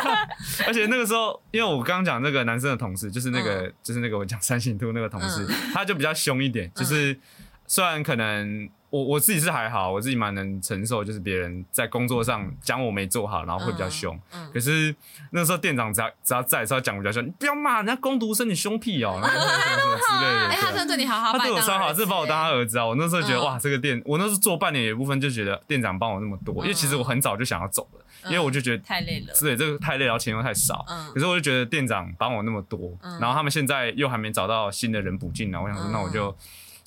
[0.67, 7.20] 而且那个时候，因为我刚刚讲那个男生的同事，就是那个、就是那个我讲三星兔那个同事，嗯他就比较凶一点，就是
[7.65, 8.70] 虽然可能。
[8.89, 14.17] 我我自己是还好，我自己蛮能承受，就是别人在工作上讲我没做好，然后会比较凶。
[14.34, 14.95] 嗯可是
[15.32, 20.47] 那时候店长只要只要在，只要讲我比较凶，你不要骂人家工读生，你凶屁哦、然后什么什么之类的。
[20.47, 22.86] 哎，他对啊真的对你好好，他对我超好，当儿子真的把我当他儿子啊！
[22.86, 30.86] 我那时候觉得、嗯哇，这个店，我那时候做半年有一部分就觉得店长帮我那么多，因为其实我很早就想要走了，因为我就觉得太累了，对这个太累，然后钱又太少。
[30.88, 36.36] 嗯可是我就觉得店长帮我那么多，嗯然后他们现在又还没找到新的人补进来，我想说嗯那我就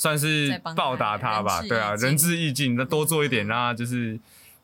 [0.01, 4.19] 算是报答他吧，对啊，仁至义尽，那多做一点，嗯让他就是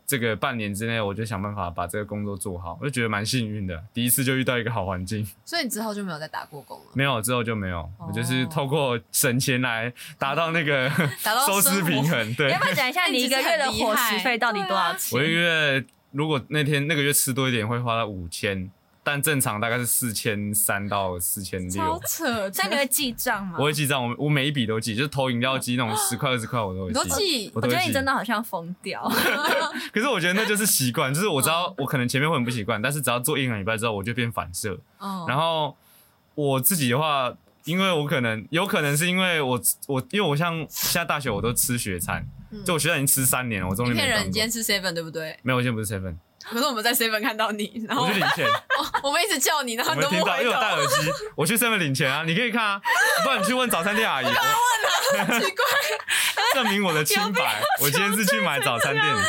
[0.06, 5.28] 这个半年之内，我就想办法把这个工作做好，我就觉得蛮幸运的，第一次就遇到一个好环境。
[5.44, 10.88] 所以你之后就没有再打过工了，没有之后就没有，哦我就是透过省钱来达到那个
[11.22, 12.58] 达到收支平衡，对要。
[12.58, 15.30] 不要讲一下 你一个月的伙食费到底多少钱我一个？
[15.32, 18.70] 月如果那天那个月吃多一点，会花到五千，
[19.08, 22.02] 但正常大概是四千三到四千超六。
[22.08, 23.54] 扯的，所以你会记账吗？
[23.60, 27.10] 我会记账，我我每一笔都记，就是投饮料机那种十块二十块我都会你都记。
[27.10, 29.08] 都会记我觉得你真的好像疯掉。
[29.94, 34.76] 可是我觉得那就是习惯，就是我知道我可能前面会很不习惯，但是只要做一两礼拜之后，我就变反射。
[34.98, 35.76] 嗯，然后
[36.34, 37.32] 我自己的话，
[37.64, 45.38] 因为我可能有可能是因为我我因为我像现在大学我都吃学餐，嗯就我学餐已经吃三年了，我终于一骗人，你今天吃 seven 对不对？
[45.42, 46.16] 没有，我现在不是 seven，
[46.50, 48.46] 可是我们在 seven 看到你，然后我去领钱，
[49.02, 50.94] 我们一直叫你，然后你都不没听到，因回头，为我戴耳机，
[51.36, 52.80] 我去 seven 领钱啊，你可以看啊，
[53.24, 55.64] 不然你去问早餐店阿姨，我奇怪，
[56.54, 59.22] 证明我的清白，我今天是去买早餐店的，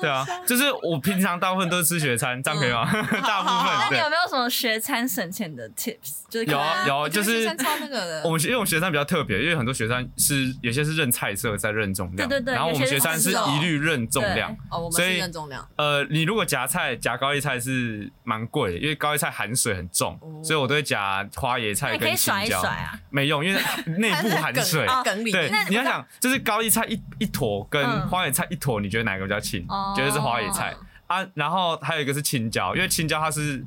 [0.00, 2.84] 对啊，就是我平常大部分都是吃学餐，这样可以吗？
[3.26, 4.08] 大部分对那你有。
[4.08, 6.22] 没有什么学餐省钱的 tips？
[6.30, 14.50] 就是有啊有就是超那个的， 我们因为我们学餐比较特别，因为很多学餐是有些是认菜色再认重量，对对对然后我们学餐是一律认重量。
[14.70, 22.70] 哦，我们所以是认重量，呃，你如果夹菜夹高丽菜是蛮贵的，因为高丽菜含水很重，哦所以我都会夹花椰菜你可以跟青椒甩一甩。
[22.70, 23.00] 啊。
[23.08, 23.58] 没用，因为
[23.96, 24.86] 内部含水。
[24.86, 29.64] 它在梗里对面，你要想，就是高丽菜一一坨跟嗯花椰菜一坨，你觉得哪个比较轻？
[29.70, 31.26] 哦觉得是花椰菜啊。
[31.32, 33.64] 然后还有一个是青椒，因为青椒它是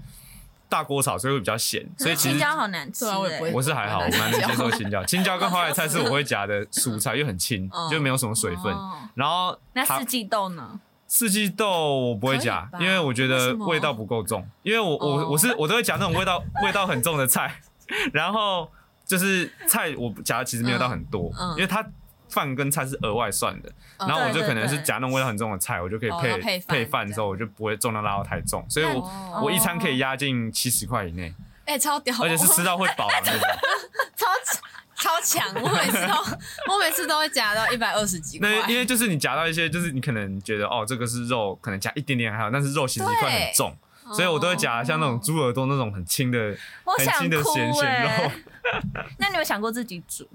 [0.69, 5.03] 大锅炒，所以会比较咸， 所以其实青椒好难吃欸啊我也不会我是还好，我蛮能接受青椒。
[5.09, 8.71] 青椒跟花椰菜是我会夹的蔬菜，又很轻嗯，就没有什么水分。
[8.71, 10.79] 哦然后它那四季豆呢？
[11.13, 11.67] 四季豆
[11.99, 14.47] 我不会夹因为我觉得味道不够重。
[14.63, 17.53] 因为我哦我我是我都会夹那种味道味道很重的菜，
[18.13, 18.71] 然后
[19.05, 21.85] 就是菜我夹的其实没有到很多，嗯嗯因为它
[22.29, 33.41] 饭跟菜是额外算的，嗯然后我就可能是夹那种味道很重的菜，我就可以配哦配饭的时候，我就不会重量拉到太重，所以我哦我一餐可以压进七十块以内，哎，超屌，而且是吃到会饱的那种。
[34.15, 34.27] 超
[35.01, 36.13] 超强，我每次都
[36.71, 43.75] 我每次都会夹到一百二十几块，那因为就是你夹到一些，就是你可能觉得哦这个是肉，可能夹一点点还好，但是肉其实一块很重。
[44.13, 46.37] 所以我都会夹像那种猪耳朵那种很轻的、
[46.97, 48.31] 很想轻的哭咸咸肉哎。。
[49.17, 50.27] 那你有想过自己煮？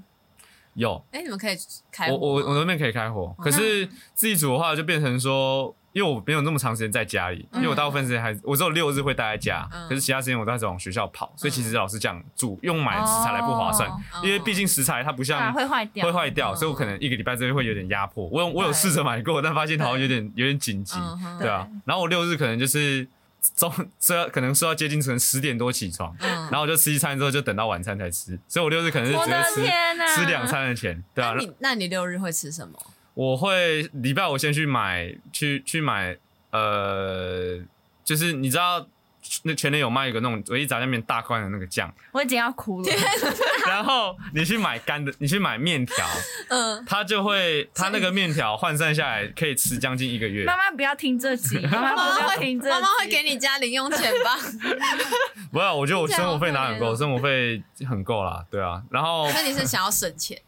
[0.75, 1.57] 有，哎，你们可以
[1.93, 18.27] 开我火吗我我那边可以开火，可是自己煮的话就变成说，因为我没有那么长时间在家里，因为我大部分时间还我只有六日会待在家，嗯可是其他时间我都在往学校跑，所以其实老师讲煮用买食材来不划算，哦因为毕竟食材它不像会坏掉，会坏掉，嗯所以我可能一个礼拜之内会有点压迫。
[18.27, 20.99] 我有我有试着买过，但发现好像有点有点紧急，
[21.41, 21.67] 对啊。
[21.87, 23.09] 然后我六日可能就是
[23.57, 31.41] 中睡到可能睡到接近成十点多起床，嗯然后我就吃一餐之后就等到晚餐才吃，所以我六日可能是直接吃吃两餐的钱，对啊那。
[31.41, 32.79] 你那你六日会吃什么？
[33.17, 36.15] 我会礼拜我先去买去去买
[36.51, 37.59] 呃，
[38.05, 38.87] 就是你知道
[39.43, 42.93] 那全联有卖一个那种唯一炸酱面大罐的那个酱，我已经要哭了。
[43.67, 46.07] 然后你去买干的，你去买面条，
[46.51, 50.55] 嗯，它就会它那个面条换算下来可以吃将近一个月妈。
[50.59, 54.37] 妈不要听这集，妈妈会听这集，妈妈会给你加零用钱吧？
[55.51, 58.83] 不要，我觉得我生活费拿很够，生活费很够啦，对啊。
[58.91, 60.39] 然后那你是想要省钱？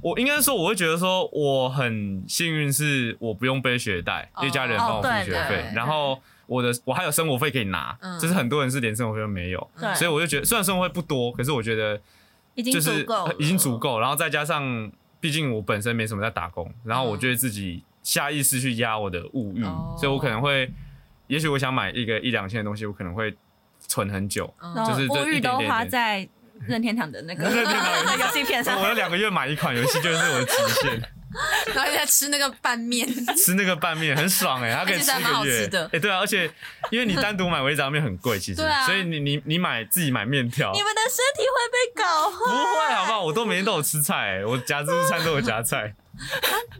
[0.00, 12.00] 我应该说，我会觉得说我很幸运，是我不用背学贷，因为家里人帮我付学费，然后我的我还有生活费可以拿，嗯就是很多人是连生活费都没有，对，所以我就觉得虽然生活费不多，可是我觉得
[12.54, 20.72] 已经就是足够，已经足够，然后再加上毕竟我本身没什么在打工，然后我嗯就会自己下意识去压我的物欲，哦所以我可能会，
[21.26, 23.36] 也许我想买一个一两千的东西，我可能会
[23.80, 26.28] 存很久，嗯就是这物欲都一点点花在
[26.66, 28.88] 任天堂的那个任天堂那个游戏片上我。
[28.88, 31.02] 有两个月买一款游戏就是我的极限。
[31.74, 35.60] 然后在吃那个拌面，吃那个拌面很爽哎、它可以吃一个月。
[35.60, 36.50] 吃的哎、对啊，而且
[36.90, 42.50] 因为你单独买微炸面很贵，其实，啊所以你你你买自己买面条，你们的身体会被搞坏不。
[42.50, 43.22] 会好不好？
[43.22, 45.94] 我都每天都有吃菜、欸，我夹自助餐都有夹菜。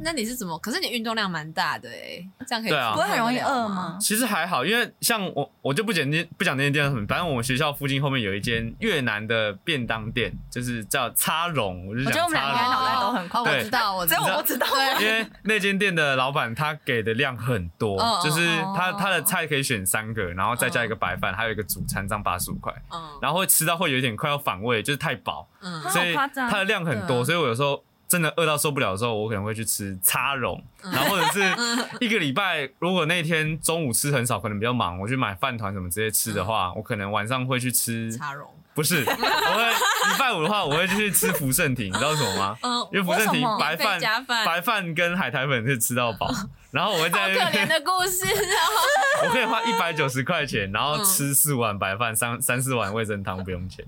[0.00, 0.58] 那你是怎么？
[0.58, 3.68] 可是你运动量蛮大的哎，这样可以对啊不会很容易饿？
[3.68, 3.96] 吗？
[4.00, 18.46] 其实还好，因为像我我就不讲那不讲那间店什么，反正我们学校附近后面有一间越南的便当店，就是叫叉荣，我就得我们两个脑袋都很快哦，我知道，我知道，我不知道对，因为那间店的老板他给的量很多，哦就是
[18.76, 22.72] 他哦他的菜可以选三个，然后再加一个白饭，还有一个主餐，这样八十五块。
[22.92, 30.90] 嗯然后会吃到会有一点快要反胃，就是太饱，嗯所以它的量很多，所以我有时候真的饿到受不了的时候，我可能会去吃叉蓉，嗯。
[30.92, 31.40] 然后或者是
[32.00, 42.56] 一个礼拜，如果那天中午吃很少，可能比较忙，我去买饭团什么直接吃的话，我可能晚上会去吃，叉绒，不是，我会礼拜五的话，我会去吃福盛亭，你知道为什么吗？
[42.62, 46.30] 嗯， 因为福盛亭白饭白饭跟海苔粉可以吃到饱，
[46.70, 48.64] 然后我会好在可怜的故事哦。
[49.24, 53.84] 我可以花 一百九十块钱，然后嗯吃四碗白饭，三三四碗味噌汤不用钱。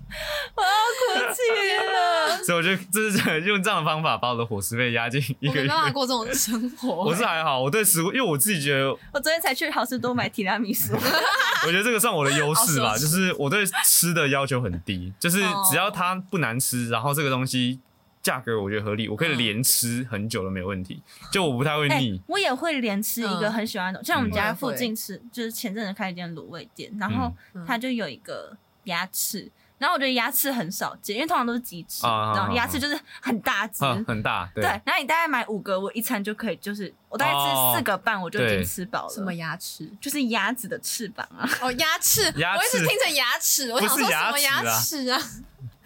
[0.55, 1.41] 我要哭泣
[1.87, 2.39] 了。
[2.45, 5.69] 所以我就这是用这样的方法把我的伙食费压进一个月我没。
[5.69, 6.89] 办法过这种生活。
[7.05, 17.81] 我是还好，我对食物，因为我自己觉得，我昨天才去好事多买提拉米苏，我觉得这个算我的优势吧，就是我对吃的要求很低，就是哦只要它不难吃，然后这个东西
[18.23, 21.03] 价格我觉得合理，我可以嗯连吃很久都没有问题，
[21.33, 22.21] 就我不太会哎、腻。
[22.27, 29.51] 我也会连吃一个嗯很喜欢的，像我们嗯家附近吃，就是前阵子开一间卤味店，然后嗯它就有一个鸭翅。
[29.79, 34.69] 然后我觉得鸭翅很少见，因为通常都是鸡翅，啊然后鸭翅就是很大只，嗯，很大，对，对。
[34.85, 39.09] 然后你大概买五个，我一餐就可以，就是我大概哦吃四个半，我就已经吃饱了。
[39.15, 39.91] 什么牙齿？
[39.99, 45.19] 就是鸭子的翅膀啊，哦，牙齿，牙齿我一直听成牙齿，我想说什么牙齿啊？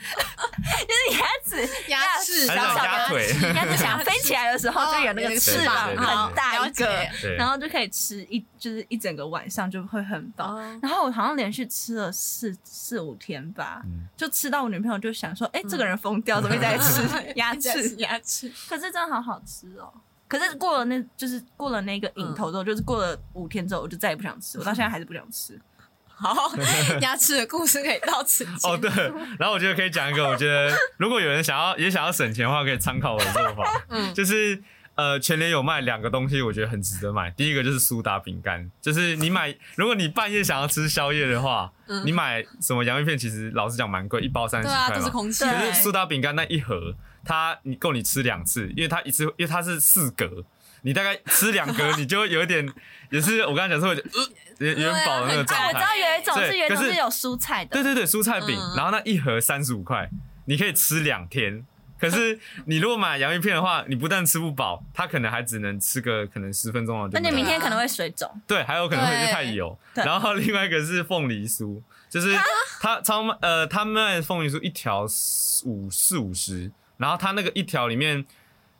[0.84, 10.54] 就是鸭子牙齿，还是小小的鸭腿鸭子想飞起来的时候，就有那个翅膀很大一个然后就可以吃一就是一整个晚上就会很饱。
[10.54, 17.02] 哦然后我好像连续吃了四四五天吧，嗯就吃到我女朋友就想说，哎、这个人疯掉，怎么在吃
[17.36, 17.96] 鸭 牙翅？
[17.96, 19.92] 鸭翅，可是真的好好吃哦。
[20.26, 24.58] 可是过了那，就是过了那个瘾头之后，就是过了五天之后，我就再也不想吃。
[24.58, 25.60] 我到现在还是不想吃。
[26.16, 26.52] 好，
[27.00, 28.68] 牙齿的故事可以到此结束。
[28.68, 28.90] 哦对，
[29.38, 34.62] 然后我觉得可以讲一个，我觉得如果有人想要也想要省钱的话，可以参考我的做法，嗯就是
[34.94, 37.28] 呃，全联有卖两个东西，我觉得很值得买。
[37.32, 45.00] 第一个就是苏打饼干，就是你买，如果你半夜想要吃宵夜的话，嗯你买什么洋芋片，其实老实讲蛮贵，一包三十对啊，块嘛。
[45.00, 45.44] 都是空气。
[45.44, 50.44] 可是苏打饼干那一盒，它你够你吃两次，因为它一次，因为它是四格，
[50.82, 52.64] 你大概吃两格， 你就会有一点，
[53.14, 53.96] 也是我刚才讲说，呃
[54.58, 55.96] 有有点饱的那个状态，我知道态。
[55.96, 60.10] 有一种是有一种是是有蔬菜的，对对对，蔬菜饼，嗯然后那一盒三十五块，
[60.46, 61.64] 你可以吃两天。
[61.96, 67.20] 可是你如果买洋芋片的话，你不但吃不饱，它可能还只能吃个可能十分钟哦那。
[67.20, 68.28] 你明天可能会水肿。
[68.48, 69.78] 对，还有可能会对太油。
[69.94, 72.36] 然后另外一个是凤梨酥，就是
[72.80, 75.06] 他超卖呃，他卖凤梨酥一条
[75.64, 78.26] 五四五十，然后他那个一条里面，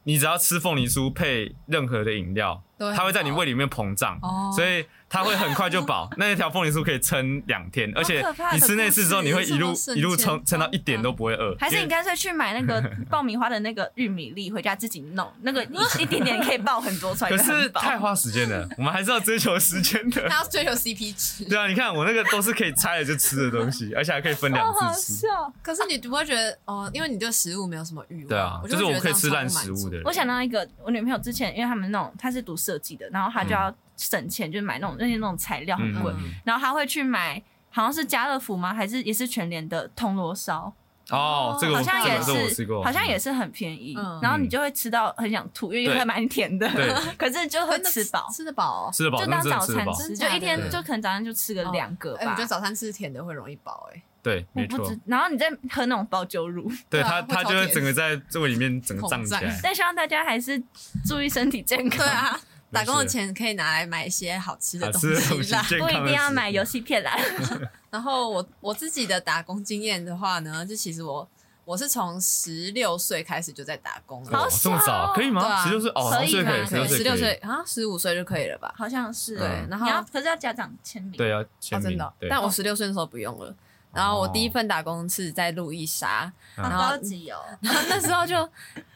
[0.04, 4.52] 你只要吃凤梨酥配任何的饮料，它会在你胃里面膨胀，哦。
[4.54, 4.84] 所以
[5.14, 6.10] 它会很快就饱。
[6.16, 8.20] 那一条凤梨酥可以撑两天， 而且
[8.52, 11.54] 你吃那次之后，你会一路一路撑撑到一点都不会饿。
[11.60, 20.26] 还是你干脆去买那个 爆米花的那个玉米粒，回家自己弄，那个一一点点可以爆很多出来，可是太花时间了，我们还是要追求时间的。
[20.28, 21.44] 他要追求 CP 值。
[21.44, 25.20] 对啊，你看我那个都是可以拆了就吃的东西，而且还可以分两好好次吃。
[25.20, 25.52] 笑。
[25.62, 28.28] 可是你不会觉得哦，因为你对食物没有什么欲望。
[28.28, 30.02] 对啊，就是我可以吃烂食物的人。
[30.04, 38.74] 我想到一个，我女朋友之前，因为他们那种她是读设计的，然后她就要省钱，就是买那种那些那种材料很贵，嗯然后他会去买，好像是家乐福吗？
[38.74, 40.72] 还是也是全联的铜锣烧，
[41.10, 44.18] 哦，这个我好像也这个我吃是，过，好像也是很便宜，嗯。
[44.22, 45.98] 然后你就会吃到很想吐，因为对。
[45.98, 46.68] 会蛮甜的。
[46.70, 48.90] 对， 可是就会真的吃饱，吃得饱哦。
[48.92, 49.92] 吃得饱，那就当真的吃得饱。
[49.92, 52.46] 早餐吃，真的就一天对就可能早上就吃个两个哎，我吧觉得。
[52.46, 54.02] 早餐吃甜的会容易饱哎。
[54.22, 54.78] 对，没错。
[54.78, 59.54] 我不知，，然后你再喝那种包酒乳， 对对啊它它就会整个在这个里面整个胀起膨胀来。
[59.62, 60.58] 但希望大家还是
[61.06, 61.98] 注意身体健康。
[61.98, 62.38] 对啊，没
[62.74, 65.64] 打工的钱可以拿来买一些好吃的东西西啦。
[65.68, 67.16] 不一定要买游戏片啦。
[67.90, 71.28] 然后我我自己的打工经验的话呢，就其实我
[71.64, 75.42] 我是从十六岁开始就在打工了，哇好这么可以吗？
[75.42, 78.74] 啊十六岁哦，可以十六岁可以，吗十六岁啊，十五岁就可以了吧？
[78.76, 81.12] 好像是对然后可是要家长签名。
[81.12, 83.54] 对，要哦，签名真的但我十六岁的时候不用了。
[83.92, 87.38] 然后我第一份打工是在路易莎，高级哦。
[87.60, 88.36] 然 后那时候就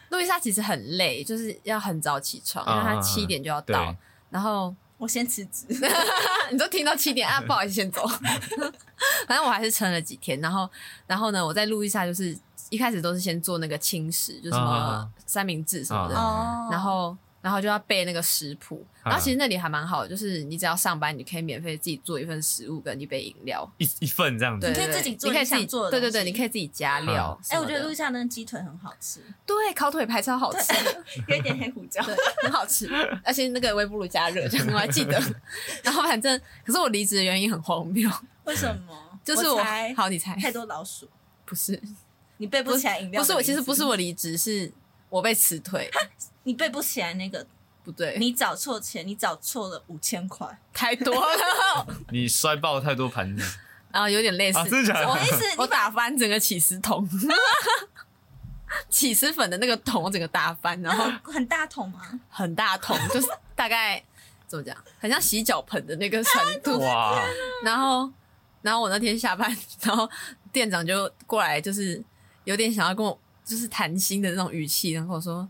[0.09, 3.95] 路易莎其实很累，就是要很早起床，因为它嗯嗯嗯七点就要对到。
[4.29, 5.65] 然后我先辞职，
[6.51, 8.05] 你都听到七点啊， 不好意思，先走。
[9.27, 10.69] 反正我还是撑了几天，然后，
[11.07, 12.37] 然后呢，我在路易莎就是
[12.69, 17.15] 一开始都是先做那个轻食，就什么啊三明治什么的，哦然后。
[17.41, 19.09] 然后就要背那个食谱，啊。
[19.11, 24.67] 然后其实那里还蛮好的，就是你只要上班，你可以免费自己做一份食物跟一杯饮料，一一份这样子。
[24.67, 27.59] 你，可以自己做你你可以自己想做的对对对，你可以自己加料什哎。
[27.59, 30.73] 我觉得路下那个鸡腿很好吃，对烤腿排超好吃，
[31.27, 32.03] 有一点黑胡椒。
[32.03, 32.87] 对，很好吃，
[33.23, 35.21] 而且那个微波炉加热，这样我还记得。
[35.83, 38.09] 然后反正，可是我离职的原因很荒谬，
[38.43, 38.95] 为什么？
[39.23, 39.63] 就是我
[39.95, 40.35] 好，你猜。
[40.35, 41.07] 太多老鼠，
[41.45, 41.79] 不是。
[42.37, 43.21] 你背不起来饮料。
[43.21, 44.71] 不是我，其实不是，我离职，是
[45.09, 45.91] 我被辞退，
[46.43, 47.45] 你背不起来那个，
[47.83, 50.47] 不对，你找错钱，你找错了五千块。
[50.73, 53.57] 太多了， 你摔爆太多盘子，
[53.91, 57.07] 然后有点类似，啊真的假的我我意思 我打翻整个起司桶。
[58.87, 62.01] 起司粉的那个桶，我整个打翻，然后很大桶吗？
[62.29, 64.01] 很大桶，就是大概
[64.47, 66.79] 怎么讲，很像洗脚盆的那个程度。
[66.79, 67.19] 哇，
[67.63, 68.07] 然后，
[68.61, 69.49] 然后我那天下班，
[69.81, 70.07] 然后
[70.51, 72.01] 店长就过来，就是
[72.43, 75.49] 有点想要跟我就是谈心的那种语气，然后我说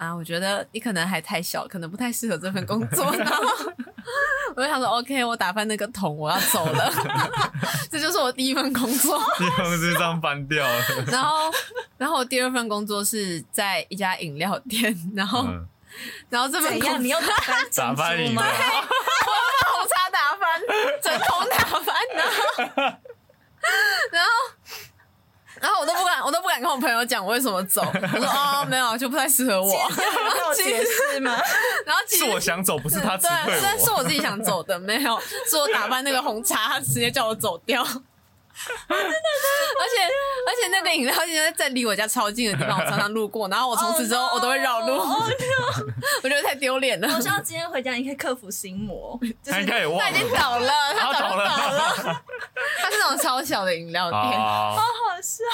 [0.00, 3.04] 啊，我觉得你可能还太小，可能不太适合这份工作。
[3.14, 3.44] 然 后
[4.56, 6.90] 我就想说，OK，我打翻那个桶，我要走了。
[7.92, 9.22] 这就是我第一份工作。
[9.36, 10.82] 第一份就这样翻掉了。
[11.06, 11.52] 然后，
[11.98, 15.68] 然后我第二份工作是在一家饮料店，然后，嗯，
[16.30, 16.94] 然后这份怎样？
[16.94, 20.62] 工作你又打翻打珍珠吗翻饮料？，红茶打翻，
[22.14, 22.32] 然后，
[24.10, 24.30] 然后，
[25.60, 27.82] 然后我都跟我朋友讲我为什么走。
[27.92, 29.88] 我说哦，没有，就不太适合我。
[29.88, 31.32] 没有解释吗？
[31.86, 33.96] 然后其实是我想走，不是他辞对，是我。
[34.00, 37.86] 我自己想走的，没有，是我打扮那个红茶，他直接叫我走掉。
[38.88, 40.04] 而且
[40.46, 45.22] 而且那个饮料店在离我家超近的地方， 我常常路过，然后我从此之后 Oh 我都会绕路，哦
[46.22, 47.08] 我觉得太丢脸了。
[47.14, 50.30] 我希望今天回家你可以克服心魔，就是他应该也忘他已经。
[50.30, 51.48] 倒了，他倒了。
[51.48, 52.22] 倒了。
[52.78, 54.82] 他是那种超小的饮料店，好，好
[55.22, 55.44] 笑。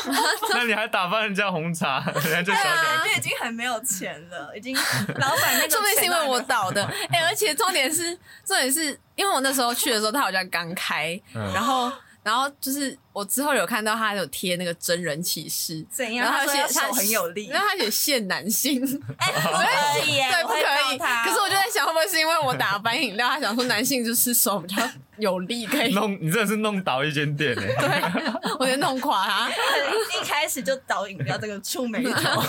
[0.50, 6.84] 那你还打翻人家红茶，人家就小对啊小因为已经很没有钱了，已经老板那个说不定是因为我倒的。
[7.10, 11.52] 哎、而且重点是，重点是因为我那时候去的时候，他好像刚开，嗯。
[11.52, 11.90] 然后
[12.26, 15.82] 然后就是我之后有看到他有贴那个真人启事。
[15.90, 16.26] 怎样？
[16.26, 18.82] 然后他说写他手很有力，然后他写限男性，
[19.16, 20.58] 哎，不可以耶，对，不可
[20.92, 20.98] 以。
[20.98, 24.82] 他可是我就在想，会不会是因为我打 翻饮料，他想说男性就是手比较
[25.16, 27.64] 有力，可以，弄，你真的是弄倒一间店哎。
[27.80, 29.50] 对，我就弄垮他。
[29.50, 32.42] 一开始就倒饮料，这个触眉头。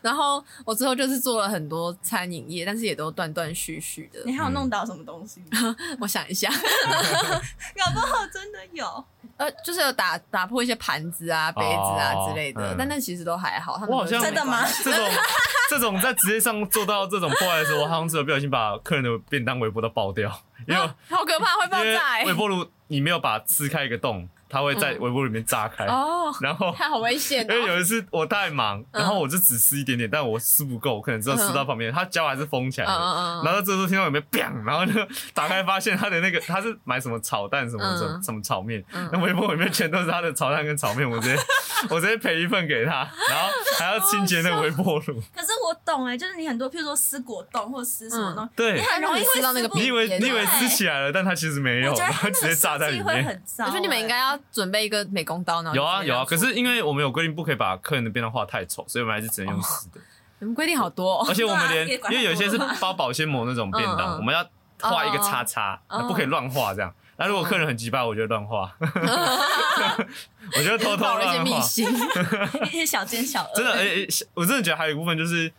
[0.00, 4.20] 然后我之后就是做了很多餐饮业，但是也都断断续续的。
[4.24, 5.74] 你还有弄倒什么东西吗？
[5.98, 9.04] 我想一下，搞不好真的有。
[9.36, 13.74] 呃，就是有打打破一些盘子啊、杯子啊哦之类的，嗯但那其实都还好。
[13.76, 15.10] 他们我好像真的吗这种
[15.68, 20.30] 这种在职业上做到这种破坏的时候，我好像只有不小心把客人的便当微波都爆掉，
[20.66, 22.24] 因为好可怕，会爆因为炸、欸！
[22.24, 25.84] 微波炉你没有把撕开一个洞，它会在微波里面炸开。
[25.86, 27.66] 哦，然后 它好危险因为哦。
[27.74, 32.92] 有一次我太忙，嗯然后我就只吃一点点，但我吃不够，我可能只有撕到旁边，它胶还是封起来的。
[32.92, 34.92] 嗯嗯嗯然后这时候听到有没有 bang，然后就
[35.34, 41.40] 打开发现它的那个它是买什么炒蛋什么什么嗯什么炒面，嗯那微波里面全都是它的炒蛋跟炒面，我直接
[41.90, 45.20] 我直接赔一份给他，然后还要清洁那个微波炉。
[45.34, 53.42] 可是我懂哎、就是你很多，譬如说撕果冻或者撕什么东西，对你，很容易会撕到那个你以为你以为对撕起来了，但它其实没有，我觉得它直接炸在里面。
[53.58, 60.00] 我觉得你们应该欸要准备一个美工刀，呢有啊有啊，可是因为我们有规定不可以把客人的便当画太丑，所以我们还是只能用湿的。
[60.38, 64.46] 你们规定好多哦而且我们连 因为有一些是包保鲜膜那种便嗯当，嗯我们要
[64.80, 66.92] 画一个叉叉，哦不可以乱画这样。
[67.18, 71.56] 那如果客人很急巴，我就乱画， 我就偷偷爆 了一些乱画。
[71.56, 71.88] 秘辛。
[72.64, 73.72] 一些小奸小恶，真的，
[74.34, 75.50] 我真的觉得还有一部分就是，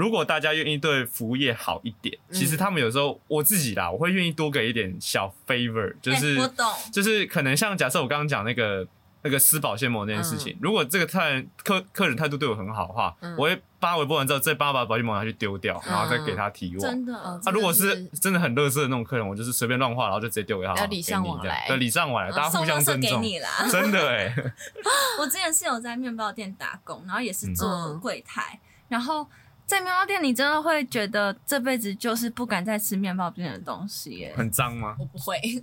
[0.00, 8.86] 如果大家愿意对服务业好一点，其实他们有时候我自己啦，我会愿意多给一点小 favor，就是、哎我懂，就是可能像假设我刚刚讲那个
[9.22, 16.80] 那个撕保鲜膜那件事情，如果这个客人客客人态度对我很好的话，嗯我会帮他微波完之后，再帮他把保鲜膜拿去丢掉，然后再给他提网。
[16.80, 17.12] 真的。
[17.12, 23.20] 嗯啊，如果是真的很乐色的那种客人，我就是随便乱画，然后就直接丢给他，要礼尚往来对，礼尚往来，大家互相尊重。
[23.20, 23.48] 给你啦！
[23.70, 24.34] 真的哎，
[25.20, 29.26] 我之前是有在面包店打工，然后也是做嗯柜台，然后
[29.70, 34.34] 在面包店，你真的会觉得这辈子就是不敢再吃面包店的东西耶。
[34.36, 34.96] 很脏吗？
[34.98, 35.60] 我不会， 就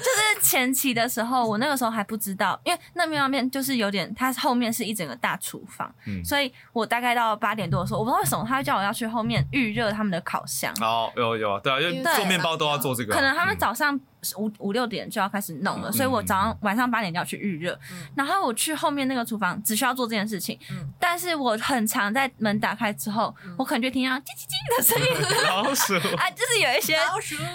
[0.00, 10.72] 是前期的时候，我那个时候还不知道，因为那面包店就是有点，它后面是一整个大厨房，嗯所以我大概到八点多的时候，我不知道为什么他会叫我要去后面预热他们的烤箱。
[10.80, 14.00] 哦，有有对啊，因为做面包都要做这个啊，可能他们嗯早上
[14.36, 17.78] 五五六点就要开始弄了，所以我早上晚上八点就要去预热。
[17.90, 25.06] 嗯然后我去后面那个厨房，只需要做这件事情，嗯但是我很常在门打开之后，嗯我可能就听到叽叽叽的声音
[25.46, 26.96] 老鼠， 啊，就是有一些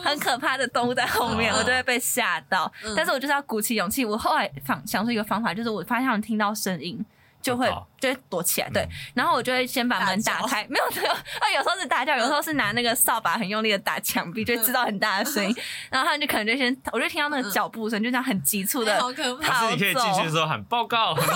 [0.04, 2.72] 很可怕的动物在后面，哦我就会被吓到。
[2.84, 4.04] 嗯但是我就是要鼓起勇气。
[4.04, 7.04] 我后来想想出一个方法，就是我发现他们听到声音。
[7.48, 8.84] 就会就会躲起来，对。
[8.84, 11.18] 嗯，然后我就会先把门打开，没有没有，啊，
[11.56, 15.56] 有时候是大叫，有时候是拿那个扫把很用力的打墙壁，就会制造很大的声音，
[15.90, 19.54] 然后他们就可能就先，我就听到那个脚步声，就这样很急促的哎好可怕。
[19.54, 21.32] 还是你可以进去的时候喊报告， 报告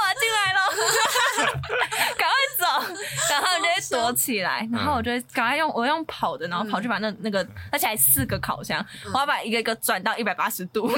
[0.00, 0.58] 我要进来了，
[2.16, 2.64] 赶快走，
[3.30, 10.88] 然后我就会躲起来，然后我就会赶快用我用跑的，然后跑去把那那个，而且还四个烤箱，我要把一个一个转到一百八十度，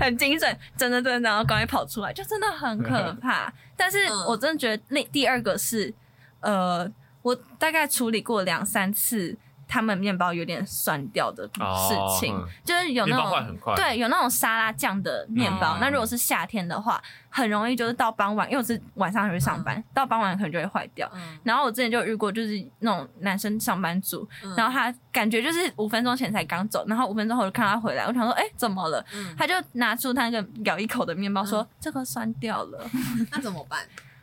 [0.00, 3.52] 很精准，真的真的，然后赶快跑出来，就真的很可 怕。
[3.76, 5.92] 但是嗯我真的觉得那第二个是，
[6.40, 6.90] 呃，
[7.22, 9.36] 我大概处理过两三次。
[9.68, 15.76] 他们面包有点酸掉的事情，哦嗯就是有那种对，有那种沙拉酱的面包。
[15.76, 21.08] 嗯那如果是夏天的话，很容易就是到傍晚，因为我是晚上还会上班，到傍晚可能就会坏掉。
[21.14, 29.04] 嗯然后我之前就有遇过，就是那种男生上班族，嗯然后他感觉就是五分钟前才刚走，然后五分钟后就看他回来，我想说，哎、怎么了？
[29.14, 32.90] 嗯他就拿出他那个咬一口的面包，说、这个酸掉了。
[33.30, 33.80] 那怎么办？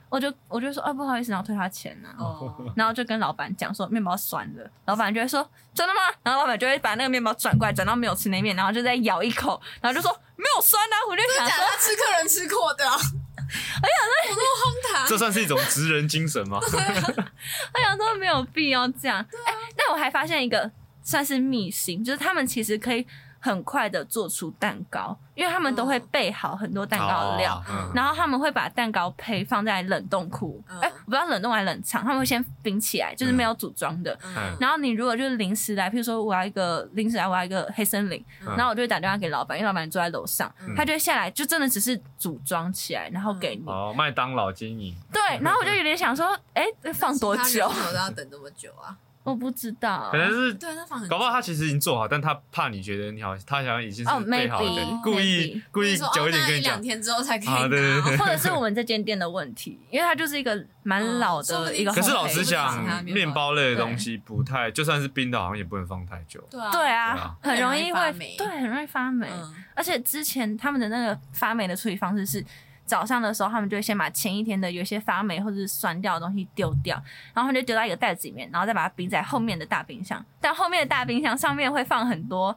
[0.09, 5.99] 我就我就说，啊，不好意思，然后退他钱呢、哦，然后就跟老板讲说面包酸了，老板就会说真的吗？
[6.23, 10.95] 然后老板就会把那个面包转过来，转到没有吃那面，然后就再咬一口，然后就说没有酸啊。
[11.09, 12.95] 我就想说，吃客人吃过的啊。
[12.95, 15.07] 哎呀，那有那么荒唐？
[15.07, 16.59] 这算是一种职人精神吗？
[16.63, 19.19] 我想说没有必要这样。
[19.19, 20.71] 哎、那我还发现一个
[21.03, 23.05] 算是秘辛，就是他们其实可以
[23.45, 27.55] 很快的做出蛋糕，因为他们都会备好很多蛋糕的料。
[27.57, 34.17] 哦嗯然后他们会把蛋糕胚放在冷冻库，哎、嗯我不知道冷冻还是冷藏，他们会先冰起来，就是没有组装的。
[34.23, 43.63] 嗯然后你如果就是临时来，譬如说我要一个临时来，我要一个黑森林，嗯然后我就会打电话给老板，因为老板坐在楼上，嗯他就会下来，就真的只是组装起来，然后给你。
[43.67, 47.69] 哦，麦当劳经营，对，然后我就有点想说，哎，放多久其他人？
[47.69, 48.97] 为什么都要等这么久啊？
[49.25, 50.17] 我不知道可。
[50.17, 56.75] 能是对，那放很搞不好他其实已经做好，但他怕你觉得你好，他想已经哦是备好的 maybe，故意 maybe 故意说久一点跟你讲。
[56.75, 61.91] 两天之后才可以啊拿对对对或者是我们这间店的问题，因为它就是一个蛮老的一个。
[61.91, 66.39] 可是老实讲，面包类的东西不太，就算是冰的，好像也不能放太久。
[66.49, 69.27] 对啊，很容易会对，很容易发霉。
[69.31, 72.41] 嗯而且之前他们的那个发霉的处理方式是，
[72.85, 76.95] 早上的时候他们就会先把前一天的有些发霉或者是酸掉的东西丢掉，
[77.33, 80.23] 然后他们就丢到一个袋子里面，然后再把它冰在后面的大冰箱。
[80.39, 82.55] 但后面的大冰箱上面会放很多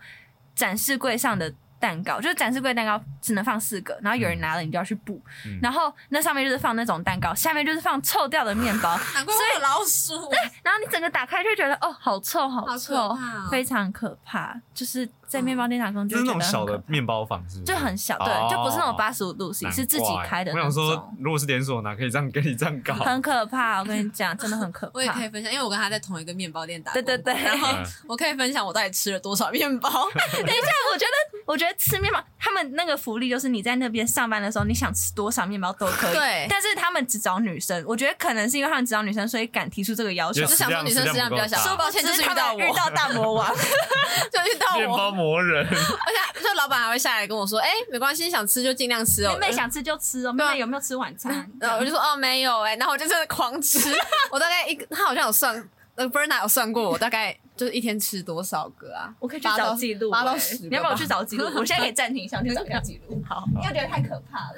[0.54, 1.52] 展示柜上的。
[1.80, 10.28] 蛋糕就是展示柜蛋糕只能放四个，然后有人拿了你就要去补，嗯然后那上面就是放那种蛋糕，下面就是放臭掉的面包， 难怪会有老鼠。
[10.28, 13.16] 对然后你整个打开就觉得哦，好臭，好好臭，
[13.48, 14.60] 非常可怕。
[14.74, 17.72] 就是在面包店打工就是那种小的面包房，是不是？
[17.72, 22.94] 就很小，对，哦就不是那种八十五度 C，是自己开的我想说，，如果是连锁，哪可以这样跟你这样搞？
[23.04, 23.78] 很可怕。
[23.78, 25.28] 我跟你讲，真的很可怕我也可以。
[25.28, 27.02] 分享，因为我跟他在同一个面包店打工。
[27.02, 29.88] 对对对然后嗯我可以分享我到底吃了多少面包。
[30.32, 36.14] 等一下，我觉得，我觉得吃面包，他们那个福利就是你在那边上班的时候，你想吃多少面包都可以。
[36.14, 40.46] 对但是他们只找女生，我觉得可能是因为他们只找女生，所以敢提出这个要求就。
[40.46, 49.36] 就想说女生食量比较小，说抱歉，就是遇他到遇到大魔王， 就遇到我，魔人， 而且就老板还会下来跟我说，哎，没关系，想吃就尽量吃哦。
[49.40, 50.32] 妹妹想吃就吃哦。
[50.32, 51.50] 妹妹有没有吃晚餐？
[51.60, 53.78] 然后我就说哦没有哎、然后我就真的狂吃，
[54.30, 59.12] 我大概一个他好像有算，呃 Berna 有算过我大概就是一天吃多少个啊？
[59.18, 60.68] 我可以去找记录、欸八到十个吧。
[60.70, 61.44] 你要不要我去找记录？
[61.56, 63.20] 我现在可以暂停一下，去找一下记录。
[63.28, 64.54] 好，因为我觉得太可怕了。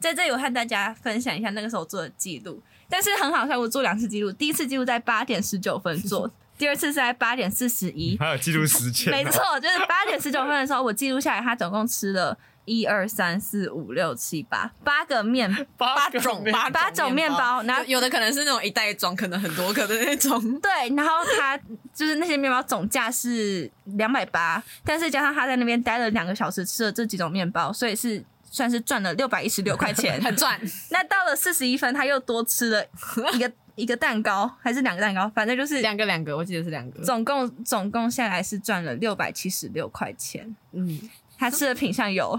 [0.00, 8.16] 在这里，我和大家分享一下那个时候做的记录，但是很好笑，我做两次记录，第一次记录在八点十九分做，第二次是在八点四十一。
[8.18, 20.40] 还有记录时间， 没错，就是八点十九分的时候，我记录下来，他总共吃了一二三四五六七八八个面，八种面八八种面包然后有有的可能是那种一袋装，可能很多个的那种。
[20.60, 21.58] 对，然后他
[21.92, 30.18] 就是那些面包总价是两百八，但是加上他在那边待了两个小时，吃了这几种面包，所以是算是赚了六百一十六块钱。
[30.24, 30.58] 很赚，
[30.90, 32.86] 那到了四十一分，他又多吃了
[33.34, 37.02] 一个一个蛋糕，还是两个蛋糕，反正就是两个两个，我记得是两个。
[37.02, 40.54] 总共总共下来是赚了六百七十六块钱。
[40.72, 41.00] 嗯，
[41.36, 42.38] 他吃的品相有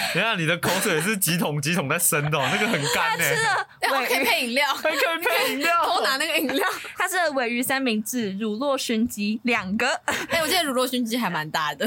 [0.14, 3.24] 等一下你的口水是几桶几桶在生的哦，那个很干呢，
[3.80, 6.66] 哎，我可以配饮料， 还可以配饮料，偷拿那个饮料。
[6.96, 9.88] 他吃的尾鱼三明治、乳酪熏鸡两个，
[10.30, 11.86] 哎，我记得乳酪熏鸡还蛮大的，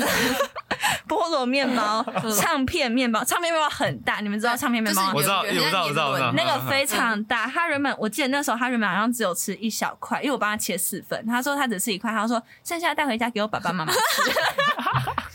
[1.07, 2.05] 菠萝面包、
[2.39, 5.11] 唱片面包，唱片面包很大，你们知道唱片面包吗？
[5.16, 13.99] 我知道，我知道，我知道，我知道，那个非常大，他原本我记得那时候他原本好像只有吃一小块，因为我帮他切四份，他说他只吃一块，他说剩下带回家给我爸爸妈妈吃，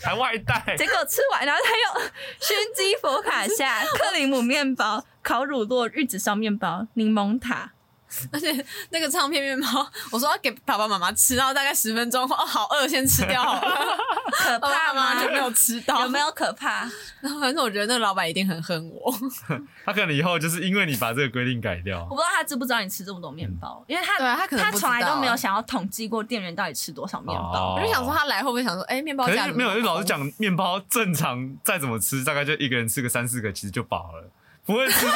[0.03, 2.01] 还外带，结果吃完，然后他又
[2.39, 7.73] 熏基佛卡夏、 克里姆面包、烤乳酪、玉子烧面包、柠檬塔，
[8.31, 13.97] 而且那个唱片面包，我说要给爸爸妈妈吃，然后大概十分钟，哦，好饿，先吃掉好了。
[14.31, 15.21] 可怕吗？
[15.21, 16.19] 就没有吃到，有没？
[16.19, 16.89] 有可怕？
[17.21, 19.13] 然后反正我觉得那个老板一定很恨我。
[19.85, 27.73] 他可能以后就是因为你把这个规定改掉我，不知道他知不知道你吃这么多面包，因为他对啊他可能他从来都没有想要统计过店员到底吃多少面包。
[27.73, 34.29] 哦我就想说他来会不会想说，哎，面包没有，因为老师实讲，面包正常再怎么吃，大概就一个人吃个三四个，其实就饱了，
[34.65, 35.13] 不会吃到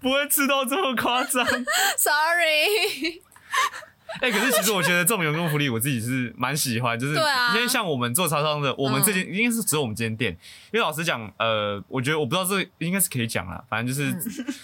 [0.00, 1.44] 不会吃到这么夸张。
[1.96, 3.20] sorry，
[4.20, 10.32] 哎、可是其实我觉得这种员工福利，我自己是蛮喜欢，就是因为像我们做超商的，我们这间应该是只有我们这间店。
[10.72, 14.14] 因为老实讲，呃，我觉得我不知道这个应该是可以讲啦，反正就是，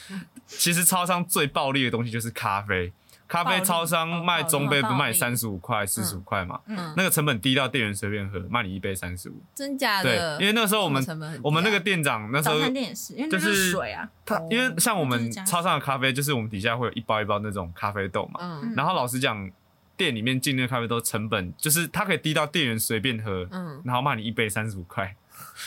[0.47, 2.93] 其实超商最暴利的东西就是咖啡。
[3.29, 9.35] 咖啡超商卖中杯不卖三十五块、四十五块嘛，嗯，那个成本低到店员随便喝，卖你一杯三十五。
[9.55, 11.05] 真假对的？，因为那时候我们
[11.43, 14.09] 我们那个店长那时候早餐店也是，因为那就是是水啊。
[14.25, 18.75] 他，因为像我们超商的咖啡，就是我们底下会有一包一包那种咖啡豆嘛，嗯。
[18.75, 19.51] 然后老实讲，
[19.97, 25.15] 店里面进那个咖啡豆成本就是它可以低到店员随便喝，嗯，然后卖你一杯三十五块。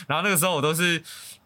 [0.07, 1.01] 然后那个时候我都是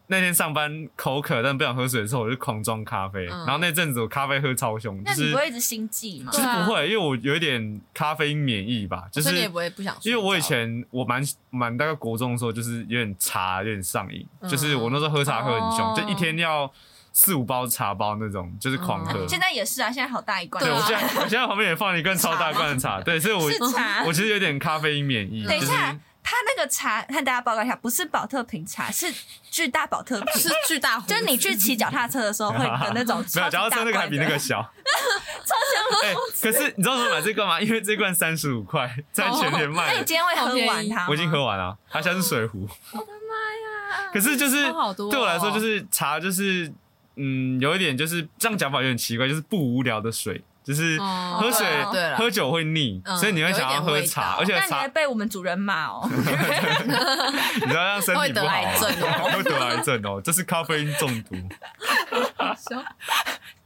[0.07, 3.25] 那天上班口渴但不想喝水的时候，我就狂装咖啡。
[3.27, 6.37] 嗯然后那阵子我咖啡喝超凶，就那你是不会一直心悸吗其？
[6.37, 16.71] 实对啊不会，因为我有一点咖啡因免疫吧，就是所以你也不会不想睡觉，因为我以前我蛮蛮大概国中的时候，就是有点茶有点上瘾，嗯就是我那时候喝茶喝很凶，哦就一天要
[17.11, 19.19] 四五包茶包那种，就是狂喝。
[19.19, 20.63] 嗯现在也是啊，现在好大一罐。
[20.63, 25.97] 对，我现在我现在旁边也放了一罐超大罐的茶， 对，所以我是茶我其实有点咖啡因免疫，等一下，
[26.27, 29.13] 他那个茶，和大家报告一下，不是保特瓶茶，是
[29.51, 30.49] 巨大保特瓶 是。
[30.67, 36.01] 巨大就是你去骑脚踏车的时候会的那种 没有，脚踏车那个还比那个小，超香。
[36.09, 37.61] 哎，可是你知道我买这罐吗？
[37.61, 39.85] 因为这罐三十五块，在全年卖。
[39.85, 41.07] 那卖你，今天会喝完它？
[41.07, 42.67] 我已经喝完了，它像是水壶。
[42.91, 44.09] 我的妈呀！
[44.11, 44.63] 可是就是
[45.11, 46.73] 对我来说，就是茶，就是
[47.17, 51.65] 嗯，有一点就是这样讲法有点奇怪，就是不无聊的水，就是哦喝水、
[52.17, 56.09] 喝酒会腻，嗯所以你会想要喝茶，而且有一点味道茶那你会被我们主人骂哦。
[56.09, 61.35] 你知道让身体不好、会得癌症哦会得癌症哦，这是咖啡因中毒。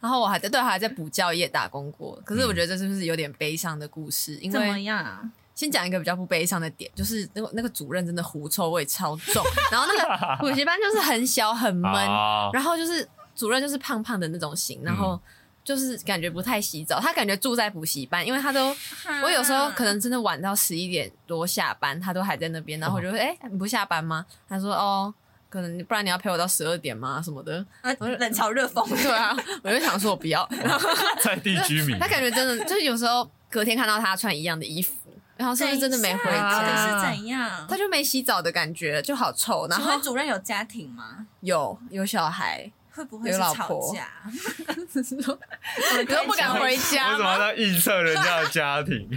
[0.01, 2.21] 然后我还在对，还在补教业打工过。
[2.25, 4.35] 可是我觉得这是不是有点悲伤的故事？
[4.41, 5.21] 因怎么为样啊？
[5.55, 15.19] 先讲一个比较不悲伤的点，就是那个那个主任真的狐臭味超重， 然后那个补习班就是很小很闷，哦然后就是主任就是胖胖的那种型，然后
[15.64, 18.76] 就是感觉不太洗澡，他感觉住在补习班，因为他都
[19.24, 24.26] 我有时候可能真的晚到十一点多下班，他都还在那边，然后我就说哎、你不下班吗？
[24.47, 25.14] 他说哦。
[25.51, 27.20] 可能不然你要陪我到十二点吗？
[27.26, 28.88] 什么的，呃冷嘲热讽。
[29.01, 30.47] 对啊，我就想说我不要。
[31.24, 34.93] 在地居民 他感觉真的就是有时候隔天看到他穿一样的衣服，
[35.38, 37.01] 然后是不是真的没回家？
[37.01, 37.66] 是怎样？
[37.68, 39.66] 他就没洗澡的感觉，就好臭。
[39.68, 41.26] 然后主任有家庭吗？
[41.39, 44.07] 有有小孩，会不会是吵有老婆架？
[45.99, 47.37] 你都不敢回为家什么吗？
[47.39, 49.07] 要预测人家的家庭？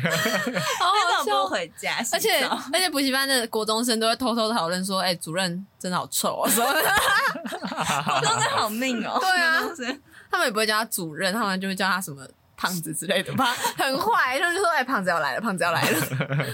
[0.79, 1.47] 好为什么不好笑。
[1.49, 1.97] 回家？
[2.13, 9.19] 而且而且补习班的国中生都会偷偷讨论说：“哎、主任真的好臭啊！”什么的，国中生好命哦。
[9.21, 9.63] 对啊
[10.31, 14.39] 他们也不会叫他主任，他们就会叫他什么胖子之类的吧，很坏。
[14.39, 16.01] 他们就说：“哎、胖子要来了，胖子要来了，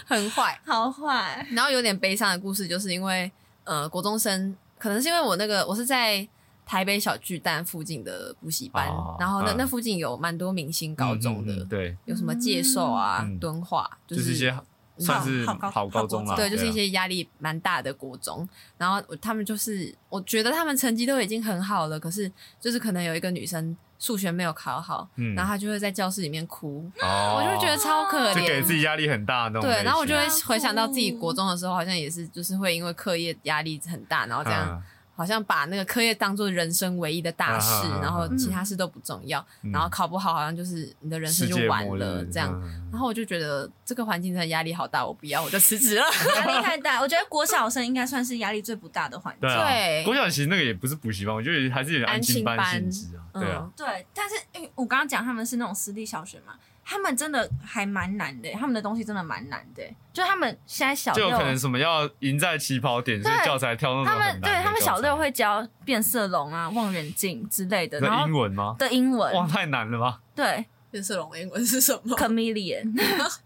[0.06, 0.58] 很坏。
[0.66, 3.30] 好坏”然后有点悲伤的故事，就是因为
[3.64, 6.26] 呃，国中生可能是因为我那个我是在
[6.68, 9.56] 台北小巨蛋附近的补习班，哦然后那、嗯。
[9.56, 13.38] 那附近有蛮多明星高中的，嗯嗯嗯对，有什么介寿啊、嗯。
[13.38, 14.54] 敦化，就是一些
[14.98, 16.72] 算是好高好高中了，对，就是一啊。
[16.72, 18.46] 些压力蛮大的国中。
[18.76, 25.34] 然后我他们就是，我觉得他们成绩都已经很好了，可是就是可能有一个女生数学没有考好，嗯。
[25.34, 28.34] 然后她就会在教室里面哭，哦，我就觉得超可怜。
[28.34, 28.74] 就给自。
[28.74, 29.70] 己压力很大的那种。
[29.70, 34.82] 对，然后我就会啊回想到自己国中的时候，好像也是，就是会因为课业压力很大，然后这样嗯
[35.18, 42.52] 好像把那个课业当做人生唯一的大事，然后其他事都不重要，嗯然后考不好好像就是你的人生就完了这样。
[42.62, 46.02] 嗯然后我就觉得这个环境真的压力好大，我不要，我就辞职了。
[46.38, 47.00] 压力太大。
[47.00, 49.40] 我觉得国小生应该算是压力最不大的环境。
[49.42, 53.22] 对啊，对国小其实那个也不是补习班，我觉得还是有点安亲班性质啊。
[53.34, 56.54] 嗯对啊，对，但是因为我刚刚讲他们是那种私立小学嘛，
[56.90, 59.82] 他们真的还蛮难的，他们的东西真的蛮难的。
[60.10, 68.74] 就他们现在小六就有可能什么要赢在起跑点，所以教材挑那种他们对他们小六会教变色龙啊、望远镜之类的，然那后英文吗？
[68.78, 70.20] 的英文哇，太难了吧！
[70.34, 72.92] 对变色龙的英文是什么？chameleon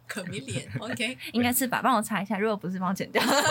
[0.07, 1.19] 可米脸，OK。
[1.33, 1.81] 应该是吧？
[1.83, 3.23] 帮我查一下，如果不是帮我剪掉。
[3.25, 3.43] 然后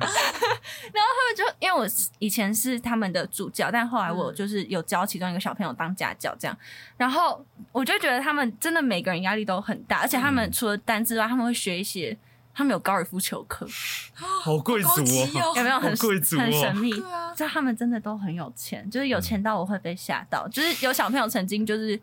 [0.00, 1.86] 他们就因为我
[2.18, 6.56] 以前是他们的主教，但后来我嗯就是有教其中一个小朋友当家教这样，
[6.96, 12.16] 然后我就觉得他们真的每个人压力都很大，而且他们嗯除了单字外，他们会学一些。
[12.58, 13.64] 他们有高尔夫球课，
[14.42, 16.90] 好贵族哦哦， 有没有很好贵族哦很神秘？
[16.90, 20.48] 对啊，就他们真的都很有钱，就是有钱到我会被吓到。
[20.48, 21.98] 就是有小朋友曾经就是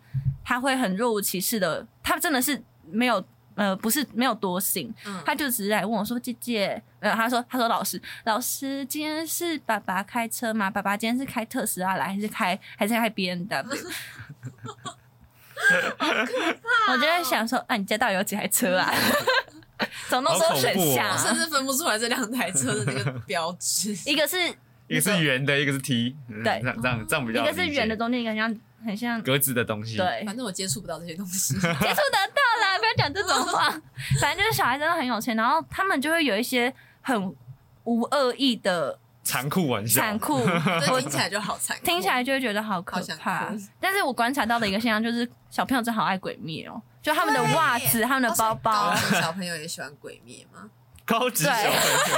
[0.46, 3.22] 他会很若无其事的，他真的是没有
[3.56, 10.70] 呃不是没有多心，嗯他就只是来问我说：“姐姐，呃，他说他说老师老师，今天是爸爸开车吗？
[10.70, 13.76] 爸爸今天是开特斯拉来，还是开还是开 B N W？”
[16.88, 18.90] 我就在想说，啊，你家到底有几台车啊？
[20.10, 23.92] 怎么都说选项、甚至分不出来这两台车的那个标志。
[24.10, 24.38] 一个是
[24.88, 26.62] 一个是圆的，一个是梯，嗯对。
[26.62, 28.56] 这样这样比较一较个是圆的，中间一个很像
[28.86, 31.54] 很像格子的东西。，对，反正我接触不到这些东西。
[31.60, 33.70] 接触得到啦，不要讲这种话。
[34.22, 37.36] 反正就是小孩真的很有钱，然后他们就会有一些很
[37.84, 40.46] 无恶意的残酷玩笑，残酷，
[40.80, 43.52] 这听起来就好残酷，听起来就会觉得好可好想怕。
[43.80, 48.96] 但是我观察到的一个现象就是，小朋友真好爱鬼灭哦，就他们的袜子、他们的包包。
[48.96, 50.68] 小朋友也喜欢鬼灭吗？
[51.06, 52.18] 高级小朋友，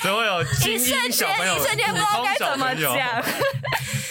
[0.00, 3.22] 所以会有精一瞬英小朋友、间一瞬间不知道该怎么讲。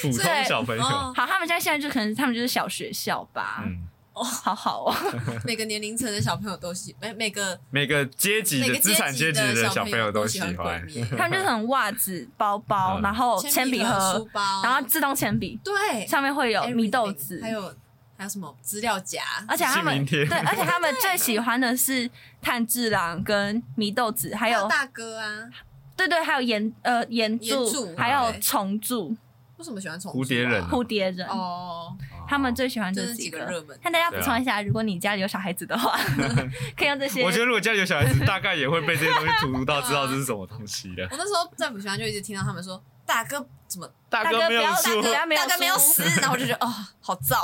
[0.04, 4.96] 普通小朋友，哦，好，他们家现在就可能他们就是小学校吧，嗯，好好哦。
[5.44, 10.80] 每个年龄层的小朋友都喜，每每个每个阶级每个的资产阶级的小小朋友都喜欢鬼。
[10.86, 13.02] 灭，他们就是很袜子、包包，嗯。
[13.02, 16.06] 然后铅笔盒、书，包，然后自动铅笔，对。
[16.06, 17.74] 上面会有米豆子，还有
[18.18, 22.10] 还有什么资料夹，而且他们对，而且他们最喜欢的是
[22.42, 25.48] 炭治郎跟祢豆子，还有大哥啊，
[25.96, 29.16] 对对，还有岩呃岩岩柱柱，还有对虫柱、
[29.58, 30.70] 为什么喜欢虫蝴蝶人啊。
[30.72, 31.96] 蝴蝶人，哦，
[32.28, 33.40] 他们最喜欢这是几个。
[33.40, 33.80] 几个热门。
[33.82, 35.96] 看大家补充一下，如果你家里有小孩子的话，
[36.76, 37.24] 可以用这些。
[37.24, 41.04] 我觉得如果家里有小孩子，大概也会被这些东西荼毒到，知道这是什么东西的。
[41.12, 47.42] 我那时候在补习班就一直听到他们说大哥怎么大大哥不要没有输，大哥没有大哥没有死，然后我就觉得哦好燥，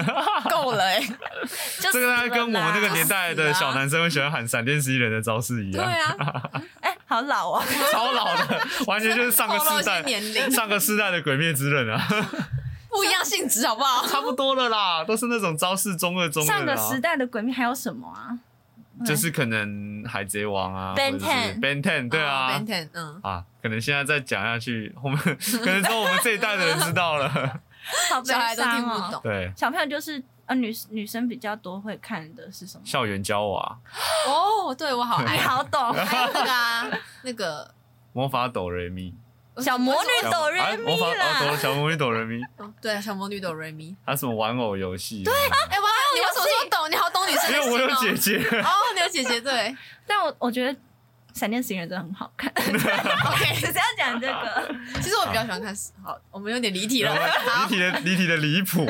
[0.48, 1.00] 够了哎，
[1.80, 5.84] 就这个大概跟我们那个年代的小男生会喜欢喊闪电十一人的招式一样。
[5.84, 6.42] 对样，啊，
[6.80, 10.50] 哎，好老啊，超老的， 完全就是上个透露一些世代年龄。
[10.50, 12.00] 上个世代的鬼灭之刃啊，
[12.88, 14.06] 不一样性质好不好？
[14.06, 17.00] 差不多了啦，都是那种招式中二中二上个时。
[17.00, 18.36] 代的鬼灭还有什么啊？
[19.04, 27.28] 就是可能海贼王啊 Ben 或者是 Ten Ben Ten 对啊 b e n t e n 嗯，啊，可能现在再讲下去，我们 可能只有我们这一代的人知道了。
[28.10, 29.06] 好悲小孩都听伤哦。
[29.06, 32.82] 不懂对，小朋友就是呃女女生比较多会看的是什么？
[32.84, 33.78] 校园交娃、
[34.26, 36.90] 哦，对我好你爱，好懂，还有那个啊，
[37.22, 37.74] 那个
[38.12, 39.14] 魔法哆瑞咪，
[39.58, 45.22] 小魔女小哆瑞哎魔法咪啦哦，哆小魔女哆瑞咪，哦对小魔女哆瑞咪，还有什么玩偶游戏？
[45.22, 45.86] 对，哎哇，
[46.16, 46.90] 你为什么说懂？
[46.90, 48.38] 你好懂女生的因为我有姐姐。
[48.60, 50.72] 哦，你有姐姐对 但我我觉得
[51.34, 52.50] 《闪电十一人》真的很好看。
[52.56, 53.54] OK。
[53.60, 57.14] 只是要讲这个，其实我比较喜欢看，好，我们有点离题了。
[57.14, 58.86] 离题的离题的离谱，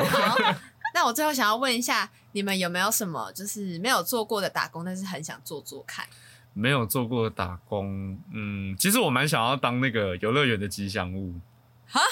[0.93, 6.05] 那我最后想要问一下，你们有没有什么就是没有做过的打工，但是很想做做看？
[6.53, 11.35] 没有做过打工，嗯，其实我蛮想要当那个游乐园的吉祥物，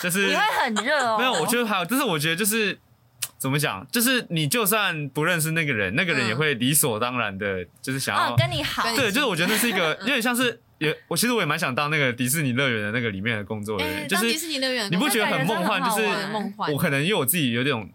[0.03, 1.17] 就是你会很热哦。
[1.17, 2.77] 没有，我觉得还有，就是我觉得就是
[3.37, 15.83] 怎么讲，就是你就算不认识那个人，那个人也会理所当然的，就是想要哦，跟你好，对，就是我觉得那是一个有点像是也，我其实我也蛮想当那个迪士尼乐园的那个里面的工作人哎、员，就是迪是士尼乐园，你不觉得很梦幻？
[15.83, 16.07] 就是
[16.71, 17.93] 我可能因为我自己有点，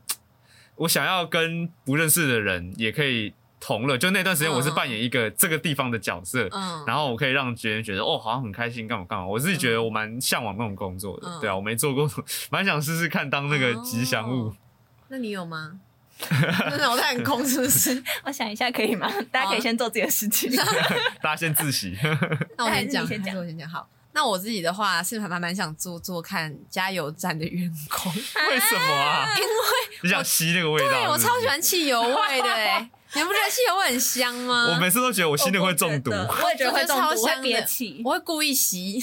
[0.77, 9.27] 我想要跟不认识的人也可以同乐，就那段时间我是扮演一个这个地方的角色，嗯，然后我可以让别人觉得哦，好像很开心，干嘛干嘛。
[9.27, 11.41] 我自己觉得我蛮向往那种工作的，嗯。
[11.41, 12.09] 对啊，我没做过，
[12.51, 14.49] 蛮想试试看当那个吉祥物。
[14.49, 14.57] 哦
[15.11, 15.73] 那你有吗？
[16.79, 18.03] 脑袋很空是不是？
[18.25, 19.11] 我想一下可以吗？
[19.33, 20.51] 大家可以先做自己的事情。
[21.23, 21.97] 大家先自习，
[22.57, 23.89] 那我先讲，先讲我先讲好。
[24.13, 29.27] 那我自己的话是还蛮想做做看加油站的员工，为什么啊？
[29.39, 29.49] 因为
[30.03, 34.73] 你想吸那个味道，对我超喜欢汽油味的哎，你不觉得汽油味很香吗？
[34.75, 39.03] 我每次都觉得我吸那个会中毒，我也觉得会中毒，会超香的憋气，我会故意吸，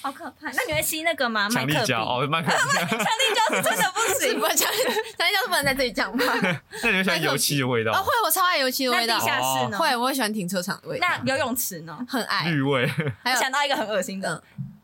[0.00, 0.50] 好可怕。
[0.52, 1.48] 那你会吸那个吗？
[1.50, 1.72] 麦克笔？
[1.74, 2.56] 强力胶哦，麦克笔。
[2.78, 4.46] 强力胶是真的不 是行不。
[4.48, 4.68] 讲，
[5.16, 6.24] 咱家是不能在这里讲吧？
[6.82, 8.02] 那你会喜欢油漆的味道哦，？
[8.02, 9.78] 会，我超爱油漆的味道那地，下室呢？
[9.78, 11.98] 会，我会喜欢停车场的味道，那游泳池呢？
[12.08, 12.44] 很爱。
[12.48, 12.86] 绿味，
[13.24, 14.42] 还有，想到一个很恶心的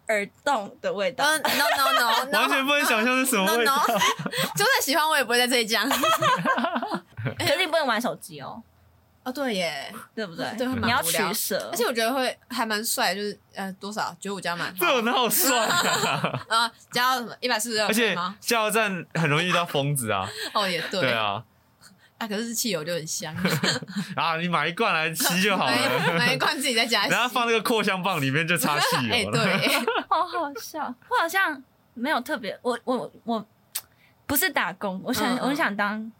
[0.08, 1.24] 耳洞的味道。
[1.24, 3.98] 嗯，no no no，no 完全不能想象是什么 no 味道 no，。
[4.56, 5.88] 就算喜欢我也不会在这里讲。
[7.38, 8.62] 可是你不能玩手机哦，
[9.24, 10.46] 哦，对耶，对不对？
[10.56, 11.76] 对会蛮你要无聊取舍而。
[11.76, 16.44] 且我觉得会还蛮帅，就是呃多少九五加满这有哪有帅啊？
[16.48, 18.36] 啊，加到什么一百四十二而且吗？
[18.40, 20.28] 加油站很容易遇到疯子啊！
[20.54, 21.42] 哦，也对对啊，
[22.18, 23.34] 啊，可是汽油就很香，
[24.16, 29.42] 啊，你买一罐来吸就好买了，买一罐自己在家吸，然后放那个扩香棒里面就插汽哎油了。
[29.44, 29.68] 对，
[30.08, 30.82] 好好笑。
[31.08, 31.62] 我好像
[31.94, 33.44] 没有特别，我我我
[34.26, 36.10] 不是打工，我想嗯嗯我想当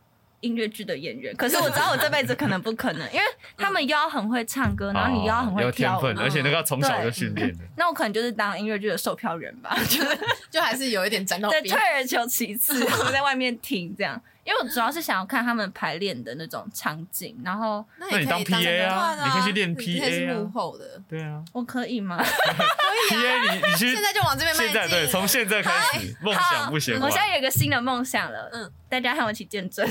[0.45, 3.25] 音乐剧的演员，可是我知道我这辈子可能不可能，因为
[3.57, 6.03] 他们又要很会唱歌，然后你又要很会跳舞。
[6.03, 7.65] 天分，而且那个要从小就训练的。
[7.77, 10.19] 那我可能就是当音乐剧的售票员吧，就 是
[10.51, 11.79] 就还是有一点沾到对，退。
[11.95, 21.43] 而求其次，我在外面听这样，因为我主要是想要看他们排练的那种场景，然后那那你当可以当 PA 啊你可以去练你可以 PA 是啊幕后的，对啊。
[21.53, 22.19] 我可以吗？
[22.23, 24.73] PA 你你去现在就往这边迈进。
[24.73, 27.03] 现在对，从现在开始，梦想不嫌晚。
[27.03, 27.21] 我现。
[27.21, 28.65] 在有一个新的梦想了，嗯。
[28.65, 29.85] 嗯，大家和我一起见证，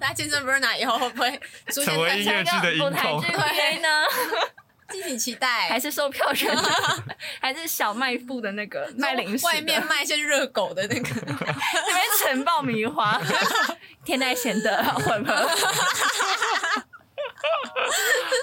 [0.00, 1.30] 那健身 Verna 以后会不会
[1.68, 3.88] 出现成为在音乐剧的舞台剧 PA 呢？
[4.90, 6.56] 敬请期待，还是售票员？
[7.40, 9.44] 还是小卖部的那个卖零食？
[9.44, 13.20] 外面卖一些热狗的那个，那边盛爆米花，
[14.04, 15.34] 天奈咸的 混合，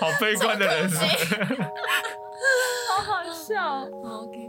[0.02, 1.00] 好悲观的人生。
[2.90, 3.82] 好好笑。
[4.04, 4.46] OK。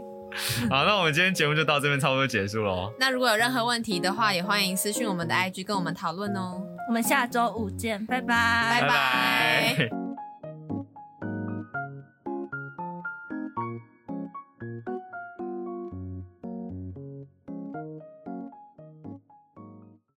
[0.69, 2.93] 好，那我们今天节目就到这边差不多结束了哦。
[2.99, 6.61] 那如果有任何问题的话，也欢迎私讯我们的 IG 跟我们讨论哦。
[6.87, 10.06] 我们下周五见，拜拜，拜拜拜